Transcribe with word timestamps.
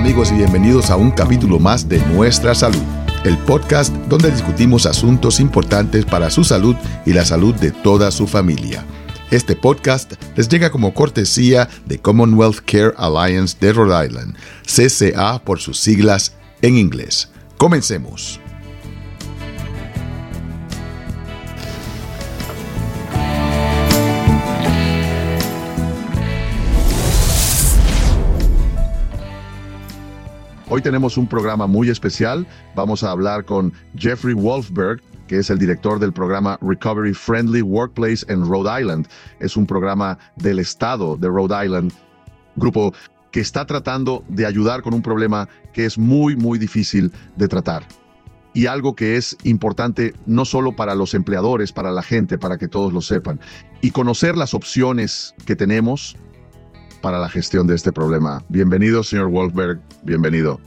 Amigos 0.00 0.32
y 0.32 0.36
bienvenidos 0.36 0.88
a 0.88 0.96
un 0.96 1.10
capítulo 1.10 1.58
más 1.58 1.86
de 1.86 1.98
Nuestra 2.06 2.54
Salud, 2.54 2.82
el 3.26 3.36
podcast 3.36 3.94
donde 4.08 4.30
discutimos 4.30 4.86
asuntos 4.86 5.40
importantes 5.40 6.06
para 6.06 6.30
su 6.30 6.42
salud 6.42 6.74
y 7.04 7.12
la 7.12 7.26
salud 7.26 7.54
de 7.54 7.70
toda 7.70 8.10
su 8.10 8.26
familia. 8.26 8.82
Este 9.30 9.54
podcast 9.54 10.14
les 10.36 10.48
llega 10.48 10.70
como 10.70 10.94
cortesía 10.94 11.68
de 11.84 11.98
Commonwealth 11.98 12.60
Care 12.64 12.94
Alliance 12.96 13.58
de 13.60 13.74
Rhode 13.74 14.06
Island, 14.06 14.36
CCA 14.64 15.38
por 15.44 15.60
sus 15.60 15.78
siglas 15.78 16.32
en 16.62 16.78
inglés. 16.78 17.28
Comencemos. 17.58 18.40
Hoy 30.72 30.82
tenemos 30.82 31.16
un 31.16 31.26
programa 31.26 31.66
muy 31.66 31.90
especial. 31.90 32.46
Vamos 32.76 33.02
a 33.02 33.10
hablar 33.10 33.44
con 33.44 33.72
Jeffrey 33.96 34.34
Wolfberg, 34.34 35.02
que 35.26 35.38
es 35.38 35.50
el 35.50 35.58
director 35.58 35.98
del 35.98 36.12
programa 36.12 36.60
Recovery 36.62 37.12
Friendly 37.12 37.60
Workplace 37.60 38.24
en 38.28 38.46
Rhode 38.46 38.80
Island. 38.80 39.08
Es 39.40 39.56
un 39.56 39.66
programa 39.66 40.16
del 40.36 40.60
estado 40.60 41.16
de 41.16 41.26
Rhode 41.26 41.66
Island, 41.66 41.92
grupo 42.54 42.94
que 43.32 43.40
está 43.40 43.66
tratando 43.66 44.22
de 44.28 44.46
ayudar 44.46 44.82
con 44.82 44.94
un 44.94 45.02
problema 45.02 45.48
que 45.72 45.86
es 45.86 45.98
muy, 45.98 46.36
muy 46.36 46.56
difícil 46.56 47.10
de 47.34 47.48
tratar. 47.48 47.82
Y 48.54 48.66
algo 48.66 48.94
que 48.94 49.16
es 49.16 49.36
importante 49.42 50.14
no 50.24 50.44
solo 50.44 50.76
para 50.76 50.94
los 50.94 51.14
empleadores, 51.14 51.72
para 51.72 51.90
la 51.90 52.04
gente, 52.04 52.38
para 52.38 52.58
que 52.58 52.68
todos 52.68 52.92
lo 52.92 53.00
sepan. 53.00 53.40
Y 53.80 53.90
conocer 53.90 54.36
las 54.36 54.54
opciones 54.54 55.34
que 55.46 55.56
tenemos 55.56 56.16
para 57.00 57.18
la 57.18 57.28
gestión 57.28 57.66
de 57.66 57.74
este 57.74 57.92
problema. 57.92 58.42
Bienvenido, 58.48 59.02
señor 59.02 59.28
Wolfberg. 59.28 59.80
Bienvenido. 60.02 60.60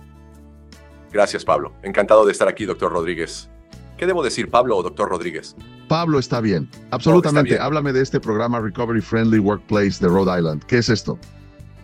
Gracias, 1.11 1.45
Pablo. 1.45 1.73
Encantado 1.83 2.25
de 2.25 2.31
estar 2.31 2.47
aquí, 2.47 2.65
doctor 2.65 2.91
Rodríguez. 2.91 3.49
¿Qué 3.97 4.07
debo 4.07 4.23
decir, 4.23 4.49
Pablo 4.49 4.75
o 4.77 4.83
doctor 4.83 5.09
Rodríguez? 5.09 5.55
Pablo 5.87 6.17
está 6.17 6.41
bien. 6.41 6.69
Absolutamente. 6.89 7.59
Háblame 7.59 7.93
de 7.93 8.01
este 8.01 8.19
programa 8.19 8.59
Recovery 8.59 9.01
Friendly 9.01 9.39
Workplace 9.39 9.99
de 9.99 10.07
Rhode 10.07 10.39
Island. 10.39 10.63
¿Qué 10.65 10.79
es 10.79 10.89
esto? 10.89 11.19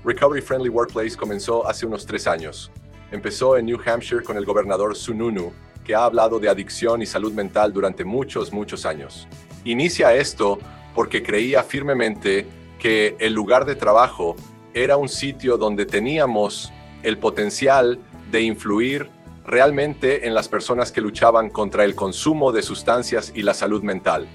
Recovery 0.03 0.41
Friendly 0.41 0.69
Workplace 0.69 1.15
comenzó 1.15 1.67
hace 1.67 1.85
unos 1.85 2.05
tres 2.05 2.25
años. 2.25 2.71
Empezó 3.11 3.57
en 3.57 3.67
New 3.67 3.79
Hampshire 3.85 4.23
con 4.23 4.37
el 4.37 4.45
gobernador 4.45 4.95
Sununu, 4.95 5.51
que 5.83 5.93
ha 5.93 6.05
hablado 6.05 6.39
de 6.39 6.49
adicción 6.49 7.01
y 7.01 7.05
salud 7.05 7.33
mental 7.33 7.71
durante 7.71 8.03
muchos, 8.03 8.51
muchos 8.51 8.85
años. 8.85 9.27
Inicia 9.63 10.15
esto 10.15 10.57
porque 10.95 11.21
creía 11.21 11.63
firmemente 11.63 12.47
que 12.79 13.15
el 13.19 13.33
lugar 13.33 13.65
de 13.65 13.75
trabajo 13.75 14.35
era 14.73 14.97
un 14.97 15.09
sitio 15.09 15.57
donde 15.57 15.85
teníamos 15.85 16.71
el 17.03 17.17
potencial 17.17 17.99
de 18.31 18.41
influir 18.41 19.09
realmente 19.45 20.27
en 20.27 20.33
las 20.33 20.47
personas 20.47 20.91
que 20.91 21.01
luchaban 21.01 21.49
contra 21.49 21.83
el 21.83 21.95
consumo 21.95 22.51
de 22.51 22.61
sustancias 22.61 23.31
y 23.35 23.41
la 23.41 23.53
salud 23.53 23.83
mental. 23.83 24.27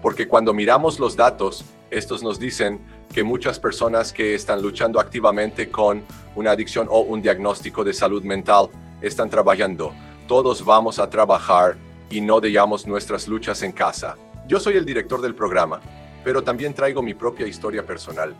Porque 0.00 0.26
cuando 0.26 0.54
miramos 0.54 0.98
los 0.98 1.16
datos, 1.16 1.64
estos 1.90 2.22
nos 2.22 2.38
dicen 2.38 2.80
que 3.12 3.22
muchas 3.22 3.58
personas 3.58 4.12
que 4.12 4.34
están 4.34 4.62
luchando 4.62 5.00
activamente 5.00 5.70
con 5.70 6.02
una 6.36 6.52
adicción 6.52 6.86
o 6.88 7.00
un 7.00 7.20
diagnóstico 7.20 7.84
de 7.84 7.92
salud 7.92 8.22
mental 8.22 8.68
están 9.02 9.28
trabajando. 9.28 9.92
Todos 10.28 10.64
vamos 10.64 10.98
a 10.98 11.10
trabajar 11.10 11.76
y 12.08 12.20
no 12.20 12.40
dejamos 12.40 12.86
nuestras 12.86 13.26
luchas 13.26 13.62
en 13.62 13.72
casa. 13.72 14.16
Yo 14.46 14.60
soy 14.60 14.76
el 14.76 14.84
director 14.84 15.20
del 15.20 15.34
programa 15.34 15.80
pero 16.24 16.42
también 16.42 16.74
traigo 16.74 17.02
mi 17.02 17.14
propia 17.14 17.46
historia 17.46 17.84
personal, 17.84 18.34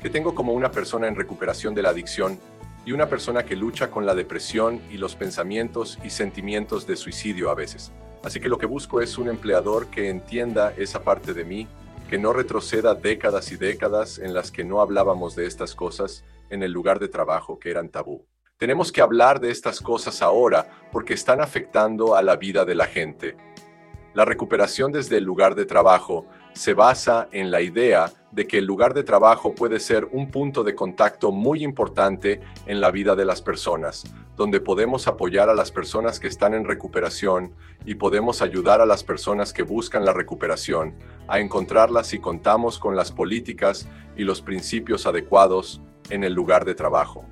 que 0.00 0.10
tengo 0.10 0.34
como 0.34 0.52
una 0.52 0.70
persona 0.70 1.08
en 1.08 1.16
recuperación 1.16 1.74
de 1.74 1.82
la 1.82 1.90
adicción 1.90 2.38
y 2.86 2.92
una 2.92 3.08
persona 3.08 3.44
que 3.44 3.56
lucha 3.56 3.90
con 3.90 4.06
la 4.06 4.14
depresión 4.14 4.80
y 4.90 4.98
los 4.98 5.16
pensamientos 5.16 5.98
y 6.04 6.10
sentimientos 6.10 6.86
de 6.86 6.96
suicidio 6.96 7.50
a 7.50 7.54
veces. 7.54 7.92
Así 8.22 8.40
que 8.40 8.48
lo 8.48 8.58
que 8.58 8.66
busco 8.66 9.00
es 9.00 9.18
un 9.18 9.28
empleador 9.28 9.88
que 9.88 10.08
entienda 10.08 10.72
esa 10.76 11.02
parte 11.02 11.34
de 11.34 11.44
mí, 11.44 11.66
que 12.08 12.18
no 12.18 12.32
retroceda 12.32 12.94
décadas 12.94 13.52
y 13.52 13.56
décadas 13.56 14.18
en 14.18 14.34
las 14.34 14.50
que 14.50 14.64
no 14.64 14.80
hablábamos 14.80 15.34
de 15.34 15.46
estas 15.46 15.74
cosas 15.74 16.24
en 16.50 16.62
el 16.62 16.72
lugar 16.72 16.98
de 16.98 17.08
trabajo 17.08 17.58
que 17.58 17.70
eran 17.70 17.88
tabú. 17.88 18.26
Tenemos 18.56 18.92
que 18.92 19.00
hablar 19.00 19.40
de 19.40 19.50
estas 19.50 19.80
cosas 19.80 20.22
ahora 20.22 20.70
porque 20.92 21.14
están 21.14 21.40
afectando 21.40 22.14
a 22.14 22.22
la 22.22 22.36
vida 22.36 22.64
de 22.64 22.74
la 22.74 22.86
gente. 22.86 23.36
La 24.14 24.24
recuperación 24.24 24.92
desde 24.92 25.16
el 25.16 25.24
lugar 25.24 25.54
de 25.54 25.66
trabajo 25.66 26.26
se 26.54 26.72
basa 26.72 27.28
en 27.32 27.50
la 27.50 27.60
idea 27.60 28.10
de 28.30 28.46
que 28.46 28.58
el 28.58 28.64
lugar 28.64 28.94
de 28.94 29.04
trabajo 29.04 29.54
puede 29.54 29.78
ser 29.78 30.08
un 30.10 30.30
punto 30.30 30.64
de 30.64 30.74
contacto 30.74 31.30
muy 31.30 31.62
importante 31.62 32.40
en 32.66 32.80
la 32.80 32.90
vida 32.90 33.14
de 33.14 33.24
las 33.24 33.42
personas, 33.42 34.04
donde 34.36 34.60
podemos 34.60 35.06
apoyar 35.06 35.48
a 35.48 35.54
las 35.54 35.70
personas 35.70 36.18
que 36.18 36.28
están 36.28 36.54
en 36.54 36.64
recuperación 36.64 37.52
y 37.84 37.94
podemos 37.94 38.42
ayudar 38.42 38.80
a 38.80 38.86
las 38.86 39.04
personas 39.04 39.52
que 39.52 39.62
buscan 39.62 40.04
la 40.04 40.12
recuperación 40.12 40.94
a 41.28 41.38
encontrarlas 41.38 42.08
si 42.08 42.18
contamos 42.18 42.78
con 42.78 42.96
las 42.96 43.12
políticas 43.12 43.88
y 44.16 44.24
los 44.24 44.40
principios 44.40 45.06
adecuados 45.06 45.80
en 46.10 46.24
el 46.24 46.32
lugar 46.32 46.64
de 46.64 46.74
trabajo. 46.74 47.24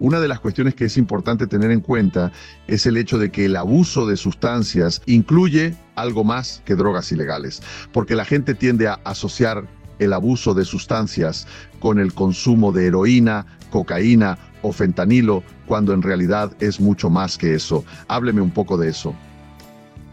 Una 0.00 0.20
de 0.20 0.28
las 0.28 0.38
cuestiones 0.38 0.76
que 0.76 0.84
es 0.84 0.96
importante 0.96 1.48
tener 1.48 1.72
en 1.72 1.80
cuenta 1.80 2.30
es 2.68 2.86
el 2.86 2.96
hecho 2.96 3.18
de 3.18 3.32
que 3.32 3.46
el 3.46 3.56
abuso 3.56 4.06
de 4.06 4.16
sustancias 4.16 5.02
incluye 5.06 5.74
algo 5.96 6.22
más 6.22 6.62
que 6.64 6.76
drogas 6.76 7.10
ilegales, 7.10 7.62
porque 7.92 8.14
la 8.14 8.24
gente 8.24 8.54
tiende 8.54 8.86
a 8.86 9.00
asociar 9.04 9.66
el 9.98 10.12
abuso 10.12 10.54
de 10.54 10.64
sustancias 10.64 11.48
con 11.80 11.98
el 11.98 12.14
consumo 12.14 12.70
de 12.70 12.86
heroína, 12.86 13.58
cocaína 13.70 14.38
o 14.62 14.70
fentanilo, 14.70 15.42
cuando 15.66 15.92
en 15.92 16.02
realidad 16.02 16.52
es 16.60 16.80
mucho 16.80 17.10
más 17.10 17.36
que 17.36 17.54
eso. 17.54 17.84
Hábleme 18.06 18.40
un 18.40 18.50
poco 18.50 18.76
de 18.76 18.90
eso. 18.90 19.16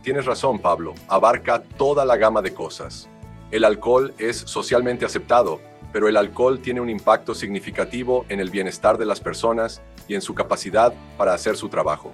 Tienes 0.01 0.25
razón, 0.25 0.59
Pablo. 0.59 0.95
Abarca 1.07 1.61
toda 1.61 2.05
la 2.05 2.17
gama 2.17 2.41
de 2.41 2.55
cosas. 2.55 3.07
El 3.51 3.63
alcohol 3.63 4.13
es 4.17 4.37
socialmente 4.37 5.05
aceptado, 5.05 5.61
pero 5.95 6.09
el 6.09 6.17
alcohol 6.17 6.59
tiene 6.59 6.81
un 6.81 6.89
impacto 6.89 7.33
significativo 7.33 8.25
en 8.27 8.41
el 8.41 8.49
bienestar 8.49 8.97
de 8.97 9.05
las 9.05 9.21
personas 9.21 9.81
y 10.09 10.15
en 10.15 10.19
su 10.19 10.35
capacidad 10.35 10.93
para 11.17 11.33
hacer 11.33 11.55
su 11.55 11.69
trabajo. 11.69 12.11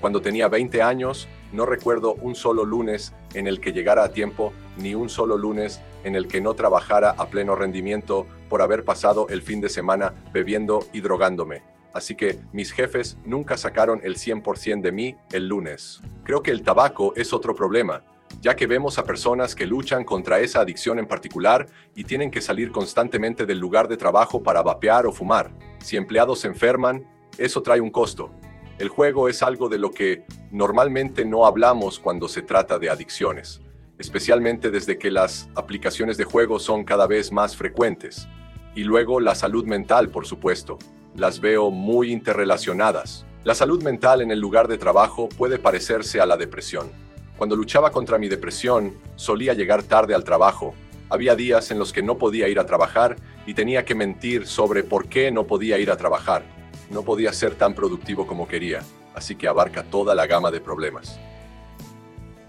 Cuando 0.00 0.22
tenía 0.22 0.48
20 0.48 0.80
años, 0.80 1.28
no 1.52 1.66
recuerdo 1.66 2.14
un 2.14 2.34
solo 2.34 2.64
lunes 2.64 3.12
en 3.34 3.46
el 3.46 3.60
que 3.60 3.74
llegara 3.74 4.02
a 4.02 4.12
tiempo, 4.12 4.54
ni 4.78 4.94
un 4.94 5.10
solo 5.10 5.36
lunes 5.36 5.78
en 6.04 6.14
el 6.14 6.26
que 6.26 6.40
no 6.40 6.54
trabajara 6.54 7.10
a 7.18 7.28
pleno 7.28 7.54
rendimiento 7.54 8.26
por 8.48 8.62
haber 8.62 8.82
pasado 8.82 9.26
el 9.28 9.42
fin 9.42 9.60
de 9.60 9.68
semana 9.68 10.14
bebiendo 10.32 10.86
y 10.94 11.02
drogándome. 11.02 11.60
Así 11.92 12.14
que 12.14 12.38
mis 12.54 12.72
jefes 12.72 13.18
nunca 13.26 13.58
sacaron 13.58 14.00
el 14.04 14.16
100% 14.16 14.80
de 14.80 14.92
mí 14.92 15.16
el 15.32 15.48
lunes. 15.48 16.00
Creo 16.24 16.42
que 16.42 16.50
el 16.50 16.62
tabaco 16.62 17.12
es 17.14 17.34
otro 17.34 17.54
problema 17.54 18.02
ya 18.40 18.54
que 18.54 18.66
vemos 18.66 18.98
a 18.98 19.04
personas 19.04 19.54
que 19.54 19.66
luchan 19.66 20.04
contra 20.04 20.40
esa 20.40 20.60
adicción 20.60 20.98
en 20.98 21.06
particular 21.06 21.66
y 21.94 22.04
tienen 22.04 22.30
que 22.30 22.40
salir 22.40 22.70
constantemente 22.70 23.46
del 23.46 23.58
lugar 23.58 23.88
de 23.88 23.96
trabajo 23.96 24.42
para 24.42 24.62
vapear 24.62 25.06
o 25.06 25.12
fumar. 25.12 25.50
Si 25.80 25.96
empleados 25.96 26.40
se 26.40 26.48
enferman, 26.48 27.04
eso 27.36 27.62
trae 27.62 27.80
un 27.80 27.90
costo. 27.90 28.30
El 28.78 28.88
juego 28.88 29.28
es 29.28 29.42
algo 29.42 29.68
de 29.68 29.78
lo 29.78 29.90
que 29.90 30.24
normalmente 30.52 31.24
no 31.24 31.46
hablamos 31.46 31.98
cuando 31.98 32.28
se 32.28 32.42
trata 32.42 32.78
de 32.78 32.90
adicciones, 32.90 33.60
especialmente 33.98 34.70
desde 34.70 34.98
que 34.98 35.10
las 35.10 35.48
aplicaciones 35.56 36.16
de 36.16 36.24
juego 36.24 36.60
son 36.60 36.84
cada 36.84 37.08
vez 37.08 37.32
más 37.32 37.56
frecuentes. 37.56 38.28
Y 38.76 38.84
luego 38.84 39.18
la 39.18 39.34
salud 39.34 39.64
mental, 39.64 40.10
por 40.10 40.26
supuesto. 40.26 40.78
Las 41.16 41.40
veo 41.40 41.72
muy 41.72 42.12
interrelacionadas. 42.12 43.26
La 43.42 43.56
salud 43.56 43.82
mental 43.82 44.20
en 44.20 44.30
el 44.30 44.38
lugar 44.38 44.68
de 44.68 44.78
trabajo 44.78 45.28
puede 45.28 45.58
parecerse 45.58 46.20
a 46.20 46.26
la 46.26 46.36
depresión 46.36 47.07
cuando 47.38 47.54
luchaba 47.54 47.92
contra 47.92 48.18
mi 48.18 48.28
depresión, 48.28 48.94
solía 49.14 49.54
llegar 49.54 49.84
tarde 49.84 50.12
al 50.12 50.24
trabajo. 50.24 50.74
Había 51.08 51.36
días 51.36 51.70
en 51.70 51.78
los 51.78 51.92
que 51.92 52.02
no 52.02 52.18
podía 52.18 52.48
ir 52.48 52.58
a 52.58 52.66
trabajar 52.66 53.14
y 53.46 53.54
tenía 53.54 53.84
que 53.84 53.94
mentir 53.94 54.46
sobre 54.48 54.82
por 54.82 55.08
qué 55.08 55.30
no 55.30 55.46
podía 55.46 55.78
ir 55.78 55.88
a 55.92 55.96
trabajar. 55.96 56.42
No 56.90 57.02
podía 57.02 57.32
ser 57.32 57.54
tan 57.54 57.74
productivo 57.74 58.26
como 58.26 58.48
quería, 58.48 58.82
así 59.14 59.36
que 59.36 59.46
abarca 59.46 59.84
toda 59.84 60.16
la 60.16 60.26
gama 60.26 60.50
de 60.50 60.60
problemas. 60.60 61.20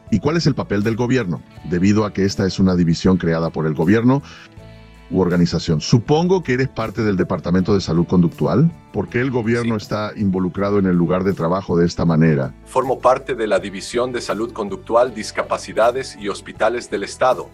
¿Y 0.09 0.19
cuál 0.19 0.37
es 0.37 0.47
el 0.47 0.55
papel 0.55 0.81
del 0.81 0.95
gobierno? 0.95 1.43
Debido 1.65 2.03
a 2.03 2.11
que 2.11 2.25
esta 2.25 2.47
es 2.47 2.57
una 2.57 2.75
división 2.75 3.17
creada 3.17 3.51
por 3.51 3.67
el 3.67 3.75
gobierno, 3.75 4.23
u 5.11 5.21
organización. 5.21 5.81
Supongo 5.81 6.43
que 6.43 6.53
eres 6.53 6.69
parte 6.69 7.03
del 7.03 7.17
Departamento 7.17 7.73
de 7.73 7.81
Salud 7.81 8.05
Conductual. 8.05 8.71
¿Por 8.93 9.09
qué 9.09 9.21
el 9.21 9.31
gobierno 9.31 9.75
está 9.75 10.11
involucrado 10.15 10.79
en 10.79 10.85
el 10.85 10.95
lugar 10.95 11.23
de 11.23 11.33
trabajo 11.33 11.77
de 11.77 11.85
esta 11.85 12.05
manera? 12.05 12.53
Formo 12.65 12.99
parte 12.99 13.35
de 13.35 13.47
la 13.47 13.59
División 13.59 14.11
de 14.11 14.21
Salud 14.21 14.51
Conductual, 14.53 15.13
Discapacidades 15.13 16.17
y 16.19 16.29
Hospitales 16.29 16.89
del 16.89 17.03
Estado. 17.03 17.49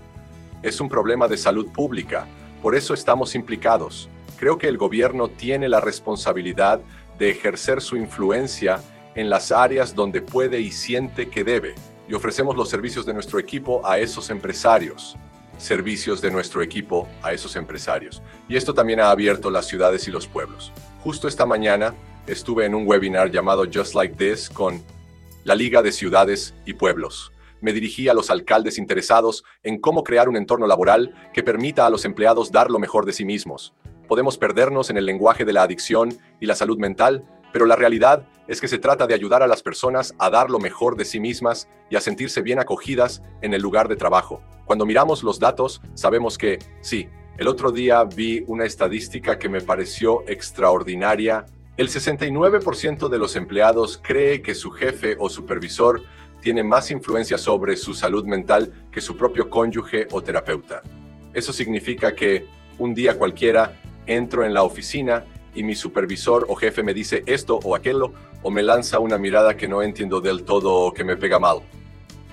Es 0.61 0.81
un 0.81 0.89
problema 0.89 1.27
de 1.27 1.37
salud 1.37 1.67
pública, 1.71 2.27
por 2.61 2.75
eso 2.75 2.93
estamos 2.93 3.35
implicados. 3.35 4.09
Creo 4.37 4.57
que 4.57 4.67
el 4.67 4.77
gobierno 4.77 5.29
tiene 5.29 5.69
la 5.69 5.79
responsabilidad 5.79 6.81
de 7.17 7.29
ejercer 7.29 7.81
su 7.81 7.95
influencia 7.95 8.81
en 9.15 9.29
las 9.29 9.51
áreas 9.51 9.95
donde 9.95 10.21
puede 10.21 10.59
y 10.59 10.71
siente 10.71 11.29
que 11.29 11.43
debe, 11.45 11.75
y 12.09 12.13
ofrecemos 12.13 12.57
los 12.57 12.69
servicios 12.69 13.05
de 13.05 13.13
nuestro 13.13 13.39
equipo 13.39 13.85
a 13.87 13.97
esos 13.99 14.29
empresarios 14.29 15.17
servicios 15.57 16.21
de 16.21 16.31
nuestro 16.31 16.61
equipo 16.61 17.07
a 17.21 17.33
esos 17.33 17.55
empresarios. 17.55 18.21
Y 18.47 18.55
esto 18.55 18.73
también 18.73 18.99
ha 18.99 19.11
abierto 19.11 19.49
las 19.49 19.67
ciudades 19.67 20.07
y 20.07 20.11
los 20.11 20.27
pueblos. 20.27 20.71
Justo 21.01 21.27
esta 21.27 21.45
mañana 21.45 21.93
estuve 22.27 22.65
en 22.65 22.75
un 22.75 22.87
webinar 22.87 23.31
llamado 23.31 23.65
Just 23.71 23.93
Like 23.95 24.15
This 24.15 24.49
con 24.49 24.83
la 25.43 25.55
Liga 25.55 25.81
de 25.81 25.91
Ciudades 25.91 26.55
y 26.65 26.73
Pueblos. 26.73 27.31
Me 27.61 27.73
dirigí 27.73 28.09
a 28.09 28.13
los 28.13 28.29
alcaldes 28.29 28.77
interesados 28.77 29.43
en 29.63 29.79
cómo 29.79 30.03
crear 30.03 30.27
un 30.29 30.35
entorno 30.35 30.67
laboral 30.67 31.13
que 31.33 31.43
permita 31.43 31.85
a 31.85 31.89
los 31.89 32.05
empleados 32.05 32.51
dar 32.51 32.69
lo 32.69 32.79
mejor 32.79 33.05
de 33.05 33.13
sí 33.13 33.25
mismos. 33.25 33.73
Podemos 34.07 34.37
perdernos 34.37 34.89
en 34.89 34.97
el 34.97 35.05
lenguaje 35.05 35.45
de 35.45 35.53
la 35.53 35.63
adicción 35.63 36.17
y 36.39 36.45
la 36.45 36.55
salud 36.55 36.77
mental, 36.77 37.23
pero 37.53 37.65
la 37.65 37.75
realidad 37.75 38.27
es 38.47 38.61
que 38.61 38.67
se 38.67 38.77
trata 38.77 39.07
de 39.07 39.13
ayudar 39.13 39.41
a 39.41 39.47
las 39.47 39.63
personas 39.63 40.13
a 40.19 40.29
dar 40.29 40.49
lo 40.49 40.59
mejor 40.59 40.95
de 40.95 41.05
sí 41.05 41.19
mismas 41.19 41.67
y 41.89 41.95
a 41.95 42.01
sentirse 42.01 42.41
bien 42.41 42.59
acogidas 42.59 43.21
en 43.41 43.53
el 43.53 43.61
lugar 43.61 43.87
de 43.87 43.95
trabajo. 43.95 44.41
Cuando 44.65 44.85
miramos 44.85 45.23
los 45.23 45.39
datos, 45.39 45.81
sabemos 45.93 46.37
que, 46.37 46.59
sí, 46.81 47.07
el 47.37 47.47
otro 47.47 47.71
día 47.71 48.03
vi 48.03 48.43
una 48.47 48.65
estadística 48.65 49.37
que 49.37 49.49
me 49.49 49.61
pareció 49.61 50.23
extraordinaria 50.27 51.45
el 51.77 51.89
69% 51.89 53.09
de 53.09 53.17
los 53.17 53.35
empleados 53.35 53.99
cree 54.01 54.41
que 54.41 54.55
su 54.55 54.71
jefe 54.71 55.17
o 55.19 55.27
supervisor 55.27 56.01
tiene 56.39 56.63
más 56.63 56.89
influencia 56.89 57.37
sobre 57.37 57.75
su 57.75 57.93
salud 57.93 58.23
mental 58.23 58.71
que 58.93 59.01
su 59.01 59.17
propio 59.17 59.49
cónyuge 59.49 60.07
o 60.11 60.21
terapeuta. 60.21 60.83
Eso 61.33 61.51
significa 61.51 62.15
que 62.15 62.47
un 62.79 62.93
día 62.93 63.17
cualquiera 63.17 63.77
entro 64.05 64.45
en 64.45 64.53
la 64.53 64.63
oficina 64.63 65.25
y 65.53 65.63
mi 65.63 65.75
supervisor 65.75 66.45
o 66.47 66.55
jefe 66.55 66.81
me 66.81 66.93
dice 66.93 67.23
esto 67.25 67.59
o 67.61 67.75
aquello 67.75 68.13
o 68.41 68.49
me 68.49 68.63
lanza 68.63 68.99
una 68.99 69.17
mirada 69.17 69.57
que 69.57 69.67
no 69.67 69.81
entiendo 69.81 70.21
del 70.21 70.45
todo 70.45 70.75
o 70.75 70.93
que 70.93 71.03
me 71.03 71.17
pega 71.17 71.39
mal. 71.39 71.59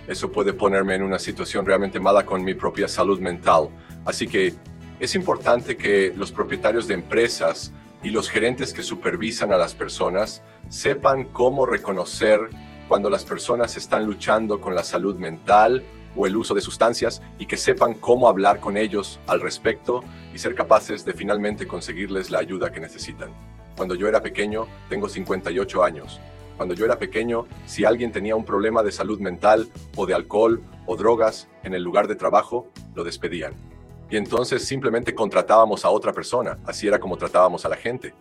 Eso 0.06 0.32
puede 0.32 0.52
ponerme 0.52 0.94
en 0.94 1.02
una 1.02 1.19
situación 1.19 1.64
realmente 1.64 2.00
mala 2.00 2.26
con 2.26 2.43
mi 2.43 2.54
propia 2.54 2.88
salud 2.88 3.20
mental. 3.20 3.69
Así 4.04 4.26
que 4.26 4.54
es 4.99 5.14
importante 5.14 5.76
que 5.76 6.12
los 6.16 6.32
propietarios 6.32 6.88
de 6.88 6.94
empresas 6.94 7.72
y 8.02 8.10
los 8.10 8.28
gerentes 8.28 8.72
que 8.72 8.82
supervisan 8.82 9.52
a 9.52 9.56
las 9.56 9.75
personas 9.75 10.43
sepan 10.69 11.25
cómo 11.25 11.66
reconocer 11.66 12.40
cuando 12.88 13.08
las 13.08 13.25
personas 13.25 13.76
están 13.76 14.04
luchando 14.04 14.60
con 14.60 14.75
la 14.75 14.82
salud 14.82 15.16
mental 15.16 15.84
o 16.16 16.26
el 16.26 16.37
uso 16.37 16.54
de 16.54 16.60
sustancias 16.60 17.22
y 17.38 17.46
que 17.46 17.56
sepan 17.56 17.94
cómo 17.94 18.28
hablar 18.28 18.60
con 18.60 18.76
ellos 18.76 19.20
al 19.26 19.40
respecto 19.40 20.02
y 20.34 20.38
ser 20.38 20.54
capaces 20.54 21.04
de 21.04 21.14
finalmente 21.14 21.66
conseguirles 21.66 22.31
la 22.31 22.40
ayuda 22.40 22.70
que 22.70 22.81
necesitan. 22.81 23.31
Cuando 23.76 23.94
yo 23.94 24.08
era 24.08 24.20
pequeño, 24.20 24.66
tengo 24.88 25.08
58 25.08 25.84
años. 25.84 26.20
Cuando 26.56 26.75
yo 26.75 26.84
era 26.84 26.99
pequeño, 26.99 27.46
si 27.66 27.84
alguien 27.84 28.12
tenía 28.12 28.37
un 28.37 28.44
problema 28.44 28.82
de 28.82 28.93
salud 28.93 29.20
mental 29.20 29.69
o 29.96 30.06
de 30.06 30.14
alcohol 30.14 30.62
o 30.87 30.96
drogas 30.96 31.49
en 31.62 31.75
el 31.75 31.82
lugar 31.82 32.08
de 32.08 32.16
trabajo, 32.16 32.69
lo 32.94 33.04
despedían 33.04 33.54
y 34.12 34.19
entonces 34.19 34.62
simplemente 34.66 35.14
contratábamos 35.14 35.87
a 35.87 35.90
otra 35.90 36.12
persona, 36.12 36.58
así 36.66 36.87
era 36.87 37.00
como 37.00 37.16
tratábamos 37.16 37.64
a 37.64 37.70
la 37.70 37.76
gente. 37.76 38.12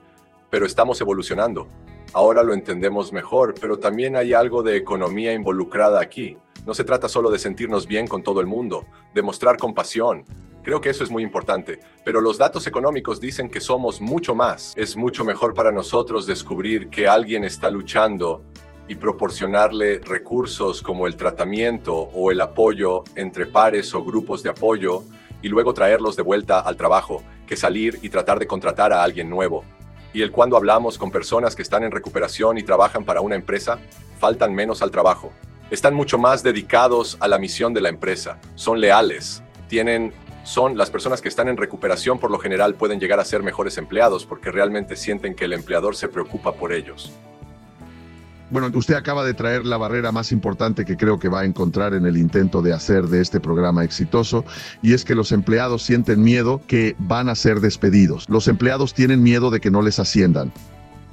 Pero 0.50 0.66
estamos 0.66 1.01
evolucionando. 1.01 1.68
Ahora 2.13 2.44
lo 2.44 2.54
entendemos 2.54 3.12
mejor, 3.12 3.56
pero 3.60 3.78
también 3.78 4.16
hay 4.16 4.31
algo 4.31 4.63
de 4.63 4.78
economía 4.78 5.33
involucrada 5.33 6.00
aquí. 6.00 6.38
No 6.66 6.74
se 6.74 6.86
trata 6.86 7.10
solo 7.10 7.30
de 7.30 7.39
sentirnos 7.39 7.88
bien 7.88 8.07
con 8.07 8.24
todo 8.24 8.39
el 8.39 8.48
mundo, 8.48 8.86
de 9.13 9.22
mostrar 9.22 9.57
compasión. 9.57 10.24
Creo 10.63 10.80
que 10.80 10.92
eso 10.92 11.04
es 11.04 11.10
muy 11.10 11.24
importante, 11.24 11.80
pero 12.06 12.22
los 12.22 12.38
datos 12.38 12.68
económicos 12.68 13.19
dicen 13.19 13.50
que 13.50 13.60
somos 13.60 14.00
mucho 14.00 14.36
más. 14.36 14.74
Es 14.75 14.96
mucho 14.96 15.25
mejor 15.25 15.56
para 15.56 15.72
nosotros 15.72 16.28
descubrir 16.28 16.90
que 16.90 17.08
alguien 17.08 17.44
está 17.44 17.72
luchando 17.72 18.44
y 18.88 18.96
proporcionarle 18.96 20.00
recursos 20.00 20.84
como 20.84 21.08
el 21.08 21.16
tratamiento 21.16 21.96
o 21.96 22.30
el 22.30 22.42
apoyo 22.42 23.04
entre 23.16 23.48
pares 23.48 23.96
o 23.96 24.04
grupos 24.04 24.44
de 24.44 24.52
apoyo 24.52 25.04
y 25.42 25.48
luego 25.48 25.74
traerlos 25.74 26.16
de 26.16 26.22
vuelta 26.22 26.60
al 26.60 26.78
trabajo 26.78 27.24
que 27.48 27.56
salir 27.57 27.98
y 28.04 28.10
tratar 28.10 28.38
de 28.38 28.46
contratar 28.46 28.94
a 28.94 29.02
alguien 29.02 29.31
nuevo. 29.31 29.64
Y 30.14 30.22
el 30.22 30.31
cuando 30.31 30.57
hablamos 30.57 31.00
con 31.00 31.10
personas 31.10 31.56
que 31.56 31.64
están 31.64 31.84
en 31.84 31.92
recuperación 31.92 32.60
y 32.60 32.64
trabajan 32.64 33.04
para 33.04 33.22
una 33.22 33.36
empresa, 33.36 33.80
faltan 34.19 34.54
menos 34.54 34.84
al 34.84 34.92
trabajo. 34.92 35.31
Están 35.72 35.96
mucho 35.96 36.19
más 36.19 36.44
dedicados 36.44 37.18
a 37.19 37.28
la 37.28 37.40
misión 37.40 37.74
de 37.74 37.81
la 37.81 37.90
empresa, 37.90 38.40
son 38.56 38.80
leales, 38.80 39.42
tienen 39.69 40.14
son 40.44 40.78
las 40.78 40.90
personas 40.90 41.22
que 41.22 41.30
están 41.30 41.48
en 41.48 41.58
recuperación 41.58 42.20
por 42.20 42.32
lo 42.32 42.40
general 42.40 42.76
pueden 42.76 43.00
llegar 43.00 43.20
a 43.20 43.26
ser 43.26 43.44
mejores 43.44 43.78
empleados 43.78 44.26
porque 44.26 44.52
realmente 44.52 44.96
sienten 44.96 45.36
que 45.36 45.46
el 45.46 45.54
empleador 45.54 45.96
se 45.96 46.08
preocupa 46.08 46.54
por 46.54 46.74
ellos. 46.74 47.14
Bueno, 48.52 48.70
usted 48.74 48.96
acaba 48.96 49.24
de 49.24 49.34
traer 49.34 49.66
la 49.66 49.78
barrera 49.78 50.12
más 50.12 50.34
importante 50.34 50.84
que 50.84 50.98
creo 50.98 51.20
que 51.20 51.30
va 51.30 51.40
a 51.40 51.46
encontrar 51.46 51.94
en 51.94 52.06
el 52.06 52.18
intento 52.18 52.62
de 52.62 52.74
hacer 52.74 53.06
de 53.08 53.22
este 53.22 53.40
programa 53.40 53.86
exitoso, 53.86 54.44
y 54.82 54.94
es 54.94 55.06
que 55.06 55.16
los 55.16 55.32
empleados 55.32 55.84
sienten 55.84 56.22
miedo 56.22 56.60
que 56.68 56.98
van 57.00 57.30
a 57.30 57.36
ser 57.36 57.62
despedidos. 57.62 58.28
Los 58.28 58.50
empleados 58.50 58.94
tienen 58.94 59.24
miedo 59.24 59.52
de 59.52 59.62
que 59.62 59.72
no 59.72 59.82
les 59.82 60.00
asciendan. 60.00 60.52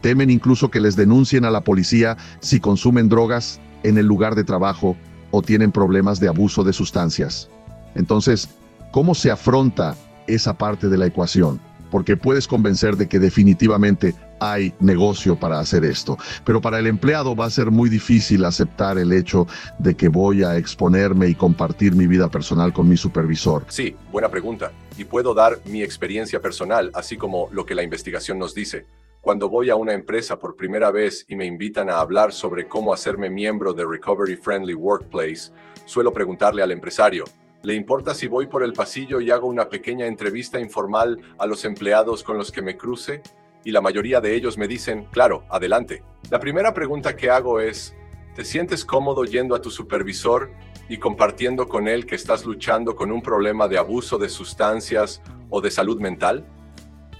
Temen 0.01 0.31
incluso 0.31 0.69
que 0.69 0.81
les 0.81 0.97
denuncien 0.97 1.45
a 1.45 1.53
la 1.53 1.61
policía 1.61 2.17
si 2.41 2.59
consumen 2.59 3.09
drogas 3.09 3.61
en 3.85 3.99
el 3.99 4.07
lugar 4.07 4.35
de 4.35 4.43
trabajo 4.43 4.97
o 5.31 5.41
tienen 5.41 5.71
problemas 5.71 6.19
de 6.19 6.27
abuso 6.27 6.65
de 6.65 6.73
sustancias. 6.73 7.49
Entonces, 7.95 8.49
¿cómo 8.91 9.15
se 9.15 9.31
afronta 9.31 9.97
esa 10.27 10.57
parte 10.57 10.89
de 10.89 10.99
la 10.99 11.07
ecuación? 11.07 11.61
Porque 11.91 12.17
puedes 12.17 12.47
convencer 12.47 12.97
de 12.97 13.09
que 13.09 13.19
definitivamente 13.19 14.15
hay 14.41 14.75
negocio 14.79 15.37
para 15.37 15.59
hacer 15.59 15.85
esto. 15.85 16.17
Pero 16.45 16.61
para 16.61 16.79
el 16.79 16.87
empleado 16.87 17.35
va 17.35 17.47
a 17.47 17.51
ser 17.51 17.71
muy 17.71 17.89
difícil 17.89 18.45
aceptar 18.45 18.99
el 18.99 19.13
hecho 19.13 19.47
de 19.79 19.97
que 19.97 20.09
voy 20.09 20.45
a 20.45 20.57
exponerme 20.57 21.29
y 21.29 21.35
compartir 21.35 21.95
mi 21.95 22.07
vida 22.07 22.29
personal 22.29 22.73
con 22.73 22.89
mi 22.89 22.97
supervisor. 22.97 23.65
Sí, 23.69 23.97
buena 24.13 24.29
pregunta. 24.29 24.73
Y 24.97 25.05
puedo 25.05 25.35
dar 25.35 25.59
mi 25.65 25.83
experiencia 25.83 26.41
personal, 26.41 26.91
así 26.95 27.17
como 27.17 27.49
lo 27.53 27.65
que 27.65 27.75
la 27.75 27.83
investigación 27.83 28.39
nos 28.39 28.55
dice. 28.55 28.87
Cuando 29.21 29.49
voy 29.49 29.69
a 29.69 29.77
una 29.77 29.95
empresa 29.95 30.39
por 30.39 30.57
primera 30.57 30.91
vez 30.91 31.25
y 31.29 31.37
me 31.37 31.45
invitan 31.45 31.91
a 31.91 32.01
hablar 32.01 32.33
sobre 32.33 32.69
cómo 32.69 32.93
hacerme 32.93 33.29
miembro 33.29 33.73
de 33.73 33.85
Recovery 33.85 34.37
Friendly 34.37 34.75
Workplace, 34.75 35.51
suelo 35.85 36.13
preguntarle 36.13 36.63
al 36.63 36.71
empresario, 36.71 37.25
¿Le 37.63 37.75
importa 37.75 38.15
si 38.15 38.29
voy 38.29 38.47
por 38.47 38.63
el 38.63 38.73
pasillo 38.73 39.21
y 39.21 39.31
hago 39.31 39.49
una 39.49 39.69
pequeña 39.69 40.07
entrevista 40.07 40.61
informal 40.61 41.21
a 41.39 41.47
los 41.47 41.65
empleados 41.65 42.23
con 42.23 42.39
los 42.39 42.53
que 42.53 42.63
me 42.63 42.77
cruce? 42.77 43.23
y 43.65 43.71
la 43.71 43.81
mayoría 43.81 44.21
de 44.21 44.35
ellos 44.35 44.57
me 44.57 44.69
dicen, 44.69 45.07
claro, 45.11 45.45
adelante. 45.51 46.03
La 46.31 46.41
primera 46.41 46.73
pregunta 46.73 47.17
que 47.17 47.31
hago 47.31 47.61
es, 47.61 47.95
¿te 48.35 48.45
sientes 48.45 48.85
cómodo 48.85 49.25
yendo 49.25 49.55
a 49.55 49.61
tu 49.61 49.71
supervisor 49.71 50.51
y 50.89 50.99
compartiendo 50.99 51.69
con 51.69 51.89
él 51.89 52.07
que 52.07 52.15
estás 52.15 52.47
luchando 52.47 52.97
con 52.97 53.13
un 53.13 53.21
problema 53.21 53.69
de 53.69 53.79
abuso 53.79 54.19
de 54.19 54.29
sustancias 54.29 55.21
o 55.51 55.61
de 55.61 55.71
salud 55.71 56.01
mental? 56.01 56.47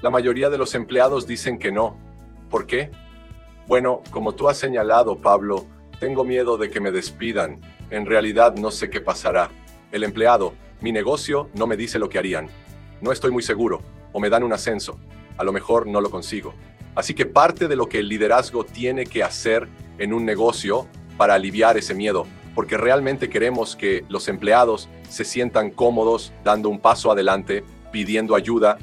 La 0.01 0.11
mayoría 0.11 0.49
de 0.49 0.59
los 0.59 0.75
empleados 0.75 1.27
dicen 1.27 1.59
que 1.59 1.73
no. 1.73 1.99
¿Por 2.49 2.67
qué? 2.67 2.91
Bueno, 3.67 4.03
como 4.11 4.35
tú 4.35 4.49
has 4.49 4.57
señalado, 4.57 5.19
Pablo, 5.19 5.67
tengo 6.01 6.25
miedo 6.25 6.57
de 6.57 6.71
que 6.71 6.81
me 6.81 6.93
despidan. 6.93 7.61
En 7.91 8.07
realidad 8.07 8.55
no 8.55 8.71
sé 8.71 8.89
qué 8.89 9.01
pasará. 9.01 9.51
El 9.91 10.05
empleado, 10.05 10.53
mi 10.83 10.93
negocio, 10.93 11.49
no 11.55 11.67
me 11.67 11.77
dice 11.77 11.99
lo 11.99 12.11
que 12.11 12.19
harían. 12.19 12.49
No 13.01 13.11
estoy 13.11 13.31
muy 13.31 13.43
seguro, 13.43 13.81
o 14.13 14.21
me 14.21 14.29
dan 14.29 14.43
un 14.43 14.53
ascenso, 14.53 14.99
a 15.39 15.45
lo 15.45 15.53
mejor 15.53 15.87
no 15.87 16.03
lo 16.03 16.11
consigo. 16.11 16.55
Así 16.95 17.15
que 17.15 17.25
parte 17.25 17.69
de 17.69 17.77
lo 17.77 17.89
que 17.89 18.01
el 18.01 18.09
liderazgo 18.09 18.65
tiene 18.65 19.07
que 19.07 19.23
hacer 19.23 19.67
en 19.99 20.13
un 20.13 20.27
negocio 20.27 20.87
para 21.17 21.35
aliviar 21.35 21.79
ese 21.79 21.95
miedo, 21.95 22.27
porque 22.55 22.77
realmente 22.77 23.31
queremos 23.31 23.77
que 23.77 24.05
los 24.09 24.29
empleados 24.29 24.91
se 25.09 25.25
sientan 25.25 25.71
cómodos 25.71 26.33
dando 26.45 26.69
un 26.69 26.81
paso 26.81 27.11
adelante, 27.11 27.65
pidiendo 27.91 28.35
ayuda, 28.35 28.77